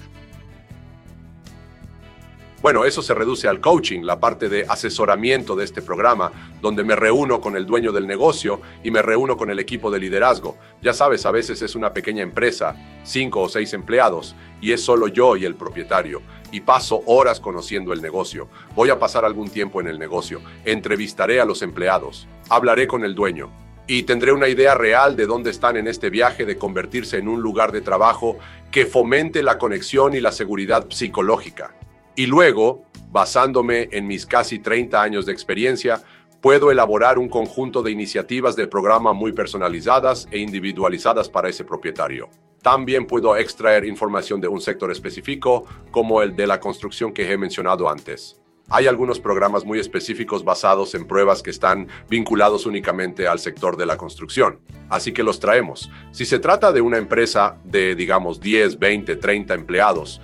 Bueno, 2.63 2.85
eso 2.85 3.01
se 3.01 3.15
reduce 3.15 3.49
al 3.49 3.59
coaching, 3.59 4.03
la 4.03 4.21
parte 4.21 4.51
de 4.51 4.67
asesoramiento 4.69 5.57
de 5.57 5.65
este 5.65 5.81
programa, 5.81 6.31
donde 6.61 6.85
me 6.85 6.95
reúno 6.95 7.41
con 7.41 7.57
el 7.57 7.65
dueño 7.65 7.91
del 7.91 8.07
negocio 8.07 8.61
y 8.85 8.91
me 8.91 9.01
reúno 9.01 9.39
con 9.39 9.49
el 9.49 9.59
equipo 9.59 9.91
de 9.91 9.99
liderazgo. 9.99 10.59
Ya 10.83 10.93
sabes, 10.93 11.25
a 11.25 11.31
veces 11.31 11.63
es 11.63 11.75
una 11.75 11.95
pequeña 11.95 12.23
empresa, 12.23 12.77
cinco 13.03 13.41
o 13.41 13.49
seis 13.49 13.73
empleados, 13.73 14.37
y 14.61 14.73
es 14.73 14.85
solo 14.85 15.09
yo 15.09 15.39
y 15.39 15.47
el 15.47 15.55
propietario. 15.55 16.21
Y 16.53 16.61
paso 16.61 17.03
horas 17.07 17.41
conociendo 17.41 17.95
el 17.95 18.03
negocio. 18.03 18.49
Voy 18.75 18.91
a 18.91 18.99
pasar 18.99 19.25
algún 19.25 19.49
tiempo 19.49 19.81
en 19.81 19.87
el 19.87 19.99
negocio. 19.99 20.43
Entrevistaré 20.67 21.41
a 21.41 21.47
los 21.47 21.63
empleados. 21.63 22.29
Hablaré 22.51 22.87
con 22.87 23.07
el 23.07 23.15
dueño 23.15 23.51
y 23.87 24.03
tendré 24.03 24.33
una 24.33 24.49
idea 24.49 24.75
real 24.75 25.17
de 25.17 25.25
dónde 25.25 25.49
están 25.49 25.79
en 25.79 25.89
este 25.89 26.11
viaje 26.11 26.45
de 26.45 26.59
convertirse 26.59 27.17
en 27.17 27.29
un 27.29 27.41
lugar 27.41 27.73
de 27.73 27.81
trabajo 27.81 28.37
que 28.71 28.85
fomente 28.85 29.43
la 29.43 29.57
conexión 29.57 30.15
y 30.15 30.21
la 30.21 30.31
seguridad 30.31 30.87
psicológica. 30.91 31.75
Y 32.17 32.27
luego, 32.27 32.85
basándome 33.11 33.89
en 33.93 34.07
mis 34.07 34.27
casi 34.27 34.59
30 34.59 35.01
años 35.01 35.27
de 35.27 35.33
experiencia, 35.33 36.03
puedo 36.41 36.71
elaborar 36.71 37.19
un 37.19 37.29
conjunto 37.29 37.83
de 37.83 37.91
iniciativas 37.91 38.57
del 38.57 38.69
programa 38.69 39.13
muy 39.13 39.33
personalizadas 39.33 40.27
e 40.31 40.39
individualizadas 40.39 41.29
para 41.29 41.49
ese 41.49 41.65
propietario. 41.65 42.29
También 42.63 43.07
puedo 43.07 43.37
extraer 43.37 43.85
información 43.85 44.41
de 44.41 44.49
un 44.49 44.61
sector 44.61 44.91
específico, 44.91 45.65
como 45.91 46.21
el 46.23 46.37
de 46.37 46.47
la 46.47 46.61
construcción 46.61 47.13
que 47.13 47.31
he 47.31 47.39
mencionado 47.39 47.89
antes. 47.89 48.41
Hay 48.73 48.87
algunos 48.87 49.19
programas 49.19 49.65
muy 49.65 49.81
específicos 49.81 50.45
basados 50.45 50.95
en 50.95 51.05
pruebas 51.05 51.43
que 51.43 51.51
están 51.51 51.89
vinculados 52.09 52.67
únicamente 52.67 53.27
al 53.27 53.41
sector 53.41 53.77
de 53.77 53.85
la 53.85 53.97
construcción. 53.97 54.61
Así 54.89 55.13
que 55.13 55.25
los 55.25 55.41
traemos. 55.41 55.91
Si 56.13 56.25
se 56.25 56.39
trata 56.39 56.71
de 56.71 56.81
una 56.81 56.99
empresa 56.99 57.57
de, 57.65 57.97
digamos, 57.97 58.41
10, 58.41 58.79
20, 58.79 59.17
30 59.17 59.55
empleados, 59.55 60.21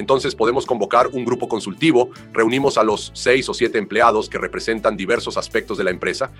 entonces 0.00 0.34
podemos 0.34 0.66
convocar 0.66 1.06
un 1.12 1.24
grupo 1.24 1.48
consultivo, 1.48 2.10
reunimos 2.32 2.76
a 2.76 2.82
los 2.82 3.12
seis 3.14 3.48
o 3.48 3.54
siete 3.54 3.78
empleados 3.78 4.28
que 4.28 4.38
representan 4.38 4.96
diversos 4.96 5.36
aspectos 5.36 5.78
de 5.78 5.84
la 5.84 5.90
empresa 5.90 6.32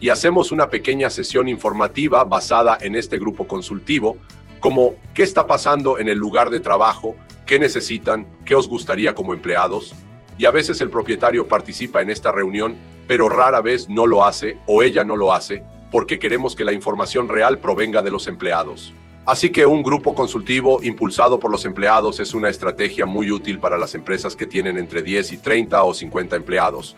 y 0.00 0.10
hacemos 0.10 0.52
una 0.52 0.68
pequeña 0.68 1.08
sesión 1.08 1.48
informativa 1.48 2.24
basada 2.24 2.76
en 2.80 2.94
este 2.94 3.18
grupo 3.18 3.46
consultivo, 3.46 4.18
como 4.60 4.96
qué 5.14 5.22
está 5.22 5.46
pasando 5.46 5.98
en 5.98 6.08
el 6.08 6.18
lugar 6.18 6.50
de 6.50 6.60
trabajo, 6.60 7.16
qué 7.46 7.58
necesitan, 7.58 8.26
qué 8.44 8.54
os 8.54 8.68
gustaría 8.68 9.14
como 9.14 9.32
empleados. 9.32 9.94
Y 10.36 10.44
a 10.44 10.50
veces 10.50 10.80
el 10.82 10.90
propietario 10.90 11.48
participa 11.48 12.02
en 12.02 12.10
esta 12.10 12.32
reunión, 12.32 12.76
pero 13.06 13.28
rara 13.28 13.62
vez 13.62 13.88
no 13.88 14.06
lo 14.06 14.24
hace 14.24 14.58
o 14.66 14.82
ella 14.82 15.04
no 15.04 15.16
lo 15.16 15.32
hace 15.32 15.62
porque 15.94 16.18
queremos 16.18 16.56
que 16.56 16.64
la 16.64 16.72
información 16.72 17.28
real 17.28 17.60
provenga 17.60 18.02
de 18.02 18.10
los 18.10 18.26
empleados. 18.26 18.92
Así 19.26 19.48
que 19.48 19.64
un 19.64 19.82
grupo 19.82 20.14
consultivo 20.14 20.82
impulsado 20.82 21.40
por 21.40 21.50
los 21.50 21.64
empleados 21.64 22.20
es 22.20 22.34
una 22.34 22.50
estrategia 22.50 23.06
muy 23.06 23.30
útil 23.30 23.58
para 23.58 23.78
las 23.78 23.94
empresas 23.94 24.36
que 24.36 24.44
tienen 24.44 24.76
entre 24.76 25.02
10 25.02 25.32
y 25.32 25.38
30 25.38 25.82
o 25.82 25.94
50 25.94 26.36
empleados. 26.36 26.94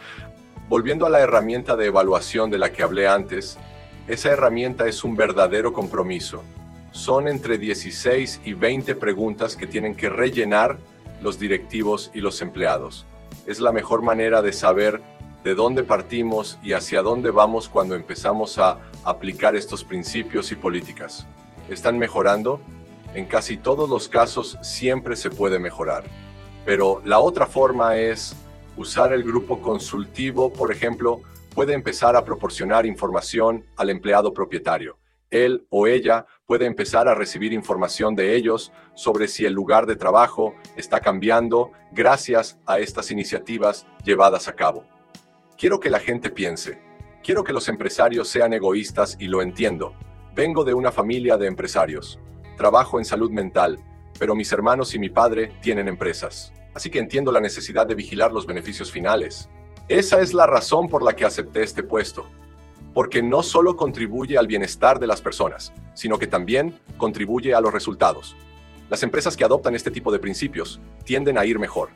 Volviendo 0.68 1.06
a 1.06 1.10
la 1.10 1.20
herramienta 1.20 1.76
de 1.76 1.86
evaluación 1.86 2.50
de 2.50 2.58
la 2.58 2.72
que 2.72 2.82
hablé 2.82 3.06
antes, 3.06 3.58
esa 4.08 4.32
herramienta 4.32 4.88
es 4.88 5.04
un 5.04 5.14
verdadero 5.14 5.72
compromiso. 5.72 6.42
Son 6.90 7.28
entre 7.28 7.58
16 7.58 8.40
y 8.44 8.54
20 8.54 8.96
preguntas 8.96 9.54
que 9.54 9.68
tienen 9.68 9.94
que 9.94 10.08
rellenar 10.08 10.78
los 11.22 11.38
directivos 11.38 12.10
y 12.12 12.20
los 12.20 12.42
empleados. 12.42 13.06
Es 13.46 13.60
la 13.60 13.70
mejor 13.70 14.02
manera 14.02 14.42
de 14.42 14.52
saber 14.52 15.00
de 15.44 15.54
dónde 15.54 15.84
partimos 15.84 16.58
y 16.60 16.72
hacia 16.72 17.02
dónde 17.02 17.30
vamos 17.30 17.68
cuando 17.68 17.94
empezamos 17.94 18.58
a 18.58 18.80
aplicar 19.04 19.54
estos 19.54 19.84
principios 19.84 20.50
y 20.50 20.56
políticas 20.56 21.24
están 21.68 21.98
mejorando. 21.98 22.60
En 23.14 23.26
casi 23.26 23.56
todos 23.56 23.88
los 23.88 24.08
casos 24.08 24.58
siempre 24.62 25.16
se 25.16 25.30
puede 25.30 25.58
mejorar. 25.58 26.04
Pero 26.64 27.00
la 27.04 27.18
otra 27.20 27.46
forma 27.46 27.96
es 27.96 28.36
usar 28.76 29.12
el 29.12 29.22
grupo 29.22 29.62
consultivo, 29.62 30.52
por 30.52 30.72
ejemplo, 30.72 31.22
puede 31.54 31.72
empezar 31.72 32.16
a 32.16 32.24
proporcionar 32.24 32.84
información 32.84 33.64
al 33.76 33.88
empleado 33.88 34.34
propietario. 34.34 34.98
Él 35.30 35.66
o 35.70 35.86
ella 35.86 36.26
puede 36.46 36.66
empezar 36.66 37.08
a 37.08 37.14
recibir 37.14 37.52
información 37.52 38.14
de 38.14 38.36
ellos 38.36 38.72
sobre 38.94 39.26
si 39.26 39.44
el 39.44 39.54
lugar 39.54 39.86
de 39.86 39.96
trabajo 39.96 40.54
está 40.76 41.00
cambiando 41.00 41.72
gracias 41.92 42.58
a 42.66 42.78
estas 42.78 43.10
iniciativas 43.10 43.86
llevadas 44.04 44.48
a 44.48 44.54
cabo. 44.54 44.84
Quiero 45.56 45.80
que 45.80 45.90
la 45.90 45.98
gente 45.98 46.30
piense, 46.30 46.80
quiero 47.24 47.42
que 47.42 47.52
los 47.52 47.68
empresarios 47.68 48.28
sean 48.28 48.52
egoístas 48.52 49.16
y 49.18 49.26
lo 49.26 49.42
entiendo, 49.42 49.94
Vengo 50.36 50.64
de 50.64 50.74
una 50.74 50.92
familia 50.92 51.38
de 51.38 51.46
empresarios. 51.46 52.20
Trabajo 52.58 52.98
en 52.98 53.06
salud 53.06 53.30
mental, 53.30 53.78
pero 54.18 54.34
mis 54.34 54.52
hermanos 54.52 54.94
y 54.94 54.98
mi 54.98 55.08
padre 55.08 55.50
tienen 55.62 55.88
empresas. 55.88 56.52
Así 56.74 56.90
que 56.90 56.98
entiendo 56.98 57.32
la 57.32 57.40
necesidad 57.40 57.86
de 57.86 57.94
vigilar 57.94 58.32
los 58.32 58.44
beneficios 58.44 58.92
finales. 58.92 59.48
Esa 59.88 60.20
es 60.20 60.34
la 60.34 60.46
razón 60.46 60.90
por 60.90 61.02
la 61.02 61.16
que 61.16 61.24
acepté 61.24 61.62
este 61.62 61.82
puesto, 61.82 62.26
porque 62.92 63.22
no 63.22 63.42
solo 63.42 63.76
contribuye 63.76 64.36
al 64.36 64.46
bienestar 64.46 64.98
de 64.98 65.06
las 65.06 65.22
personas, 65.22 65.72
sino 65.94 66.18
que 66.18 66.26
también 66.26 66.78
contribuye 66.98 67.54
a 67.54 67.62
los 67.62 67.72
resultados. 67.72 68.36
Las 68.90 69.02
empresas 69.02 69.38
que 69.38 69.44
adoptan 69.44 69.74
este 69.74 69.90
tipo 69.90 70.12
de 70.12 70.18
principios 70.18 70.82
tienden 71.04 71.38
a 71.38 71.46
ir 71.46 71.58
mejor, 71.58 71.88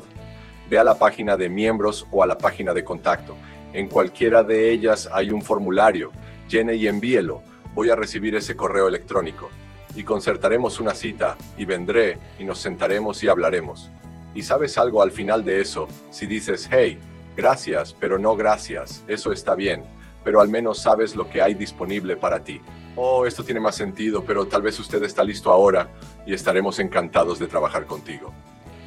Ve 0.68 0.78
a 0.78 0.82
la 0.82 0.98
página 0.98 1.36
de 1.36 1.48
miembros 1.48 2.04
o 2.10 2.24
a 2.24 2.26
la 2.26 2.36
página 2.36 2.74
de 2.74 2.82
contacto. 2.82 3.36
En 3.72 3.86
cualquiera 3.86 4.42
de 4.42 4.72
ellas 4.72 5.08
hay 5.12 5.30
un 5.30 5.40
formulario. 5.40 6.10
Llene 6.48 6.74
y 6.74 6.88
envíelo. 6.88 7.42
Voy 7.74 7.90
a 7.90 7.96
recibir 7.96 8.34
ese 8.34 8.56
correo 8.56 8.88
electrónico. 8.88 9.48
Y 9.94 10.02
concertaremos 10.02 10.80
una 10.80 10.94
cita 10.94 11.36
y 11.56 11.64
vendré 11.64 12.18
y 12.40 12.44
nos 12.44 12.58
sentaremos 12.58 13.22
y 13.22 13.28
hablaremos. 13.28 13.88
Y 14.34 14.42
sabes 14.42 14.78
algo 14.78 15.00
al 15.00 15.12
final 15.12 15.44
de 15.44 15.60
eso, 15.60 15.86
si 16.10 16.26
dices, 16.26 16.68
hey, 16.72 16.98
gracias, 17.36 17.94
pero 18.00 18.18
no 18.18 18.34
gracias, 18.34 19.04
eso 19.06 19.30
está 19.30 19.54
bien 19.54 19.84
pero 20.24 20.40
al 20.40 20.48
menos 20.48 20.78
sabes 20.80 21.16
lo 21.16 21.28
que 21.28 21.42
hay 21.42 21.54
disponible 21.54 22.16
para 22.16 22.42
ti. 22.42 22.60
Oh, 22.96 23.26
esto 23.26 23.42
tiene 23.44 23.60
más 23.60 23.74
sentido, 23.74 24.24
pero 24.24 24.46
tal 24.46 24.62
vez 24.62 24.78
usted 24.78 25.02
está 25.02 25.24
listo 25.24 25.50
ahora 25.50 25.90
y 26.26 26.34
estaremos 26.34 26.78
encantados 26.78 27.38
de 27.38 27.46
trabajar 27.46 27.86
contigo. 27.86 28.32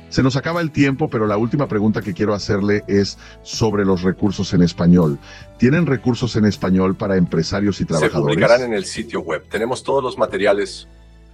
Se 0.09 0.21
nos 0.23 0.35
acaba 0.35 0.61
el 0.61 0.71
tiempo, 0.71 1.09
pero 1.09 1.25
la 1.25 1.35
última 1.35 1.67
pregunta 1.67 2.01
que 2.01 2.13
quiero 2.13 2.33
hacerle 2.33 2.83
es 2.87 3.17
sobre 3.41 3.83
los 3.83 4.03
recursos 4.03 4.53
en 4.53 4.61
español. 4.61 5.17
¿Tienen 5.57 5.85
recursos 5.85 6.35
en 6.35 6.45
español 6.45 6.95
para 6.95 7.17
empresarios 7.17 7.81
y 7.81 7.85
trabajadores? 7.85 8.13
Se 8.13 8.21
publicarán 8.21 8.61
en 8.61 8.73
el 8.73 8.85
sitio 8.85 9.21
web. 9.21 9.43
Tenemos 9.49 9.83
todos 9.83 10.03
los 10.03 10.17
materiales 10.17 10.87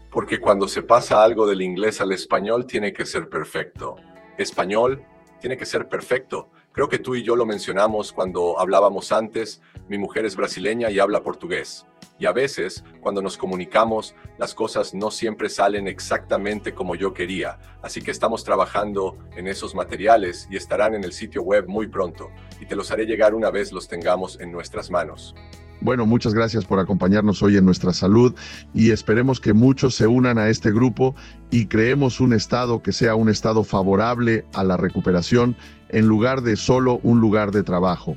porque 0.09 0.39
cuando 0.39 0.67
se 0.67 0.83
pasa 0.83 1.23
algo 1.23 1.47
del 1.47 1.61
inglés 1.61 2.01
al 2.01 2.11
español 2.11 2.65
tiene 2.65 2.91
que 2.93 3.05
ser 3.05 3.29
perfecto. 3.29 3.95
Español 4.37 5.03
tiene 5.39 5.57
que 5.57 5.65
ser 5.65 5.87
perfecto. 5.87 6.49
Creo 6.73 6.87
que 6.87 6.99
tú 6.99 7.15
y 7.15 7.23
yo 7.23 7.35
lo 7.35 7.45
mencionamos 7.45 8.13
cuando 8.13 8.57
hablábamos 8.57 9.11
antes. 9.11 9.61
Mi 9.89 9.97
mujer 9.97 10.25
es 10.25 10.37
brasileña 10.37 10.89
y 10.89 10.99
habla 10.99 11.21
portugués. 11.21 11.85
Y 12.17 12.27
a 12.27 12.31
veces, 12.31 12.85
cuando 13.01 13.21
nos 13.21 13.37
comunicamos, 13.37 14.15
las 14.37 14.55
cosas 14.55 14.93
no 14.93 15.11
siempre 15.11 15.49
salen 15.49 15.89
exactamente 15.89 16.73
como 16.73 16.95
yo 16.95 17.13
quería. 17.13 17.59
Así 17.81 18.01
que 18.01 18.11
estamos 18.11 18.45
trabajando 18.45 19.17
en 19.35 19.47
esos 19.47 19.75
materiales 19.75 20.47
y 20.49 20.55
estarán 20.55 20.93
en 20.93 21.03
el 21.03 21.11
sitio 21.11 21.41
web 21.41 21.67
muy 21.67 21.87
pronto. 21.87 22.29
Y 22.61 22.65
te 22.67 22.77
los 22.77 22.89
haré 22.91 23.05
llegar 23.05 23.35
una 23.35 23.51
vez 23.51 23.73
los 23.73 23.89
tengamos 23.89 24.39
en 24.39 24.53
nuestras 24.53 24.89
manos. 24.89 25.35
Bueno, 25.81 26.05
muchas 26.05 26.35
gracias 26.35 26.63
por 26.63 26.77
acompañarnos 26.77 27.41
hoy 27.41 27.57
en 27.57 27.65
nuestra 27.65 27.91
salud 27.91 28.35
y 28.71 28.91
esperemos 28.91 29.39
que 29.39 29.53
muchos 29.53 29.95
se 29.95 30.05
unan 30.05 30.37
a 30.37 30.47
este 30.47 30.71
grupo 30.71 31.15
y 31.49 31.65
creemos 31.65 32.19
un 32.19 32.33
estado 32.33 32.83
que 32.83 32.91
sea 32.91 33.15
un 33.15 33.29
estado 33.29 33.63
favorable 33.63 34.45
a 34.53 34.63
la 34.63 34.77
recuperación 34.77 35.57
en 35.91 36.07
lugar 36.07 36.41
de 36.41 36.55
solo 36.55 36.99
un 37.03 37.19
lugar 37.21 37.51
de 37.51 37.63
trabajo. 37.63 38.15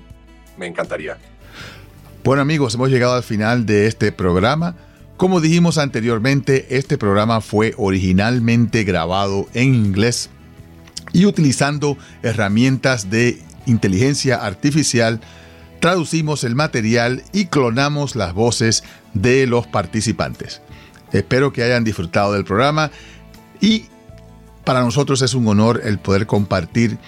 Me 0.57 0.67
encantaría. 0.67 1.19
Bueno 2.25 2.43
amigos, 2.43 2.75
hemos 2.75 2.91
llegado 2.91 3.15
al 3.15 3.23
final 3.23 3.67
de 3.67 3.87
este 3.87 4.13
programa. 4.13 4.77
Como 5.17 5.41
dijimos 5.41 5.79
anteriormente, 5.79 6.77
este 6.77 6.99
programa 6.99 7.41
fue 7.41 7.75
originalmente 7.77 8.85
grabado 8.85 9.47
en 9.55 9.75
inglés 9.75 10.31
y 11.13 11.27
utilizando 11.27 11.97
herramientas 12.23 13.11
de 13.11 13.39
inteligencia 13.67 14.45
artificial, 14.45 15.21
traducimos 15.81 16.45
el 16.45 16.55
material 16.55 17.23
y 17.33 17.47
clonamos 17.47 18.17
las 18.17 18.35
voces 18.35 18.85
de 19.13 19.47
los 19.47 19.67
participantes. 19.67 20.61
Espero 21.13 21.53
que 21.53 21.63
hayan 21.63 21.85
disfrutado 21.85 22.33
del 22.33 22.45
programa 22.45 22.91
y 23.61 23.85
para 24.65 24.81
nosotros 24.81 25.23
es 25.23 25.35
un 25.35 25.47
honor 25.47 25.83
el 25.85 25.99
poder 25.99 26.27
compartir 26.27 26.99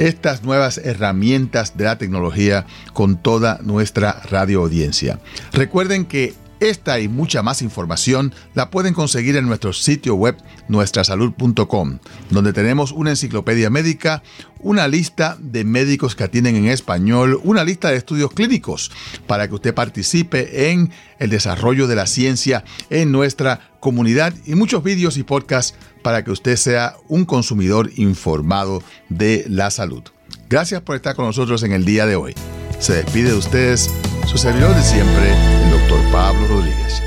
estas 0.00 0.42
nuevas 0.42 0.78
herramientas 0.78 1.76
de 1.76 1.84
la 1.84 1.98
tecnología 1.98 2.66
con 2.94 3.16
toda 3.16 3.58
nuestra 3.62 4.20
radio 4.30 4.62
audiencia. 4.62 5.20
Recuerden 5.52 6.06
que 6.06 6.34
esta 6.60 7.00
y 7.00 7.08
mucha 7.08 7.42
más 7.42 7.62
información 7.62 8.32
la 8.54 8.70
pueden 8.70 8.94
conseguir 8.94 9.36
en 9.36 9.46
nuestro 9.46 9.72
sitio 9.72 10.14
web 10.14 10.36
nuestrasalud.com, 10.68 11.98
donde 12.30 12.52
tenemos 12.52 12.92
una 12.92 13.10
enciclopedia 13.10 13.70
médica, 13.70 14.22
una 14.60 14.86
lista 14.88 15.36
de 15.40 15.64
médicos 15.64 16.14
que 16.14 16.24
atienden 16.24 16.56
en 16.56 16.66
español, 16.66 17.40
una 17.42 17.64
lista 17.64 17.90
de 17.90 17.96
estudios 17.96 18.30
clínicos 18.32 18.92
para 19.26 19.48
que 19.48 19.54
usted 19.54 19.74
participe 19.74 20.70
en 20.70 20.92
el 21.18 21.30
desarrollo 21.30 21.86
de 21.86 21.96
la 21.96 22.06
ciencia 22.06 22.64
en 22.90 23.10
nuestra 23.10 23.72
comunidad 23.80 24.34
y 24.46 24.54
muchos 24.54 24.82
vídeos 24.82 25.16
y 25.16 25.22
podcasts 25.22 25.74
para 26.02 26.24
que 26.24 26.30
usted 26.30 26.56
sea 26.56 26.96
un 27.08 27.24
consumidor 27.24 27.90
informado 27.96 28.82
de 29.08 29.44
la 29.48 29.70
salud. 29.70 30.02
Gracias 30.48 30.82
por 30.82 30.96
estar 30.96 31.14
con 31.14 31.26
nosotros 31.26 31.62
en 31.62 31.72
el 31.72 31.84
día 31.84 32.06
de 32.06 32.16
hoy. 32.16 32.34
Se 32.78 32.94
despide 32.94 33.30
de 33.30 33.36
ustedes 33.36 33.90
su 34.26 34.38
servidor 34.38 34.74
de 34.74 34.82
siempre, 34.82 35.34
Pablo 36.12 36.48
Rodríguez. 36.48 37.02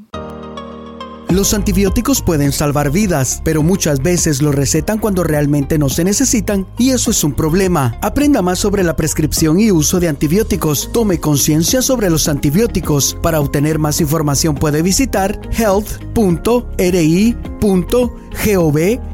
Los 1.32 1.54
antibióticos 1.54 2.22
pueden 2.22 2.52
salvar 2.52 2.92
vidas, 2.92 3.42
pero 3.46 3.64
muchas 3.64 4.02
veces 4.02 4.42
los 4.42 4.54
recetan 4.54 5.00
cuando 5.00 5.24
realmente 5.24 5.78
no 5.78 5.88
se 5.88 6.04
necesitan 6.04 6.68
y 6.78 6.90
eso 6.90 7.10
es 7.10 7.24
un 7.24 7.32
problema. 7.32 7.98
Aprenda 8.02 8.42
más 8.42 8.60
sobre 8.60 8.84
la 8.84 8.98
prescripción 8.98 9.58
y 9.58 9.72
uso 9.72 10.02
de 10.02 10.10
antibióticos. 10.10 10.90
Tome 10.92 11.22
conciencia 11.22 11.82
sobre 11.82 12.10
los 12.10 12.28
antibióticos. 12.28 13.18
Para 13.24 13.40
obtener 13.40 13.80
más 13.80 14.02
información 14.02 14.56
puede 14.56 14.82
visitar 14.82 15.40
health.ri.gov 15.52 16.44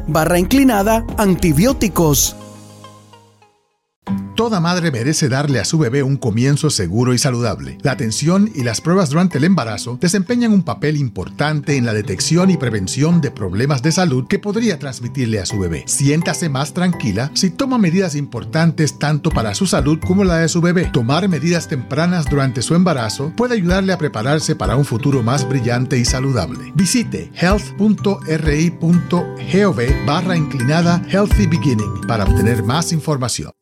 barra 0.08 0.38
inclinada 0.40 1.06
antibióticos. 1.18 2.36
Toda 4.34 4.58
madre 4.58 4.90
merece 4.90 5.28
darle 5.28 5.60
a 5.60 5.64
su 5.64 5.78
bebé 5.78 6.02
un 6.02 6.16
comienzo 6.16 6.68
seguro 6.68 7.14
y 7.14 7.18
saludable. 7.18 7.78
La 7.82 7.92
atención 7.92 8.50
y 8.52 8.64
las 8.64 8.80
pruebas 8.80 9.10
durante 9.10 9.38
el 9.38 9.44
embarazo 9.44 9.96
desempeñan 10.00 10.52
un 10.52 10.64
papel 10.64 10.96
importante 10.96 11.76
en 11.76 11.86
la 11.86 11.94
detección 11.94 12.50
y 12.50 12.56
prevención 12.56 13.20
de 13.20 13.30
problemas 13.30 13.80
de 13.82 13.92
salud 13.92 14.26
que 14.26 14.40
podría 14.40 14.80
transmitirle 14.80 15.38
a 15.38 15.46
su 15.46 15.60
bebé. 15.60 15.84
Siéntase 15.86 16.48
más 16.48 16.74
tranquila 16.74 17.30
si 17.34 17.50
toma 17.50 17.78
medidas 17.78 18.16
importantes 18.16 18.98
tanto 18.98 19.30
para 19.30 19.54
su 19.54 19.66
salud 19.66 20.00
como 20.04 20.24
la 20.24 20.38
de 20.38 20.48
su 20.48 20.60
bebé. 20.60 20.90
Tomar 20.92 21.28
medidas 21.28 21.68
tempranas 21.68 22.28
durante 22.28 22.60
su 22.62 22.74
embarazo 22.74 23.32
puede 23.36 23.54
ayudarle 23.54 23.92
a 23.92 23.98
prepararse 23.98 24.56
para 24.56 24.74
un 24.74 24.84
futuro 24.84 25.22
más 25.22 25.48
brillante 25.48 25.96
y 25.96 26.04
saludable. 26.04 26.72
Visite 26.74 27.30
health.ri.gov 27.34 28.16
barra 30.06 30.36
inclinada 30.36 31.00
Healthy 31.08 31.46
Beginning 31.46 32.00
para 32.08 32.24
obtener 32.24 32.64
más 32.64 32.92
información. 32.92 33.52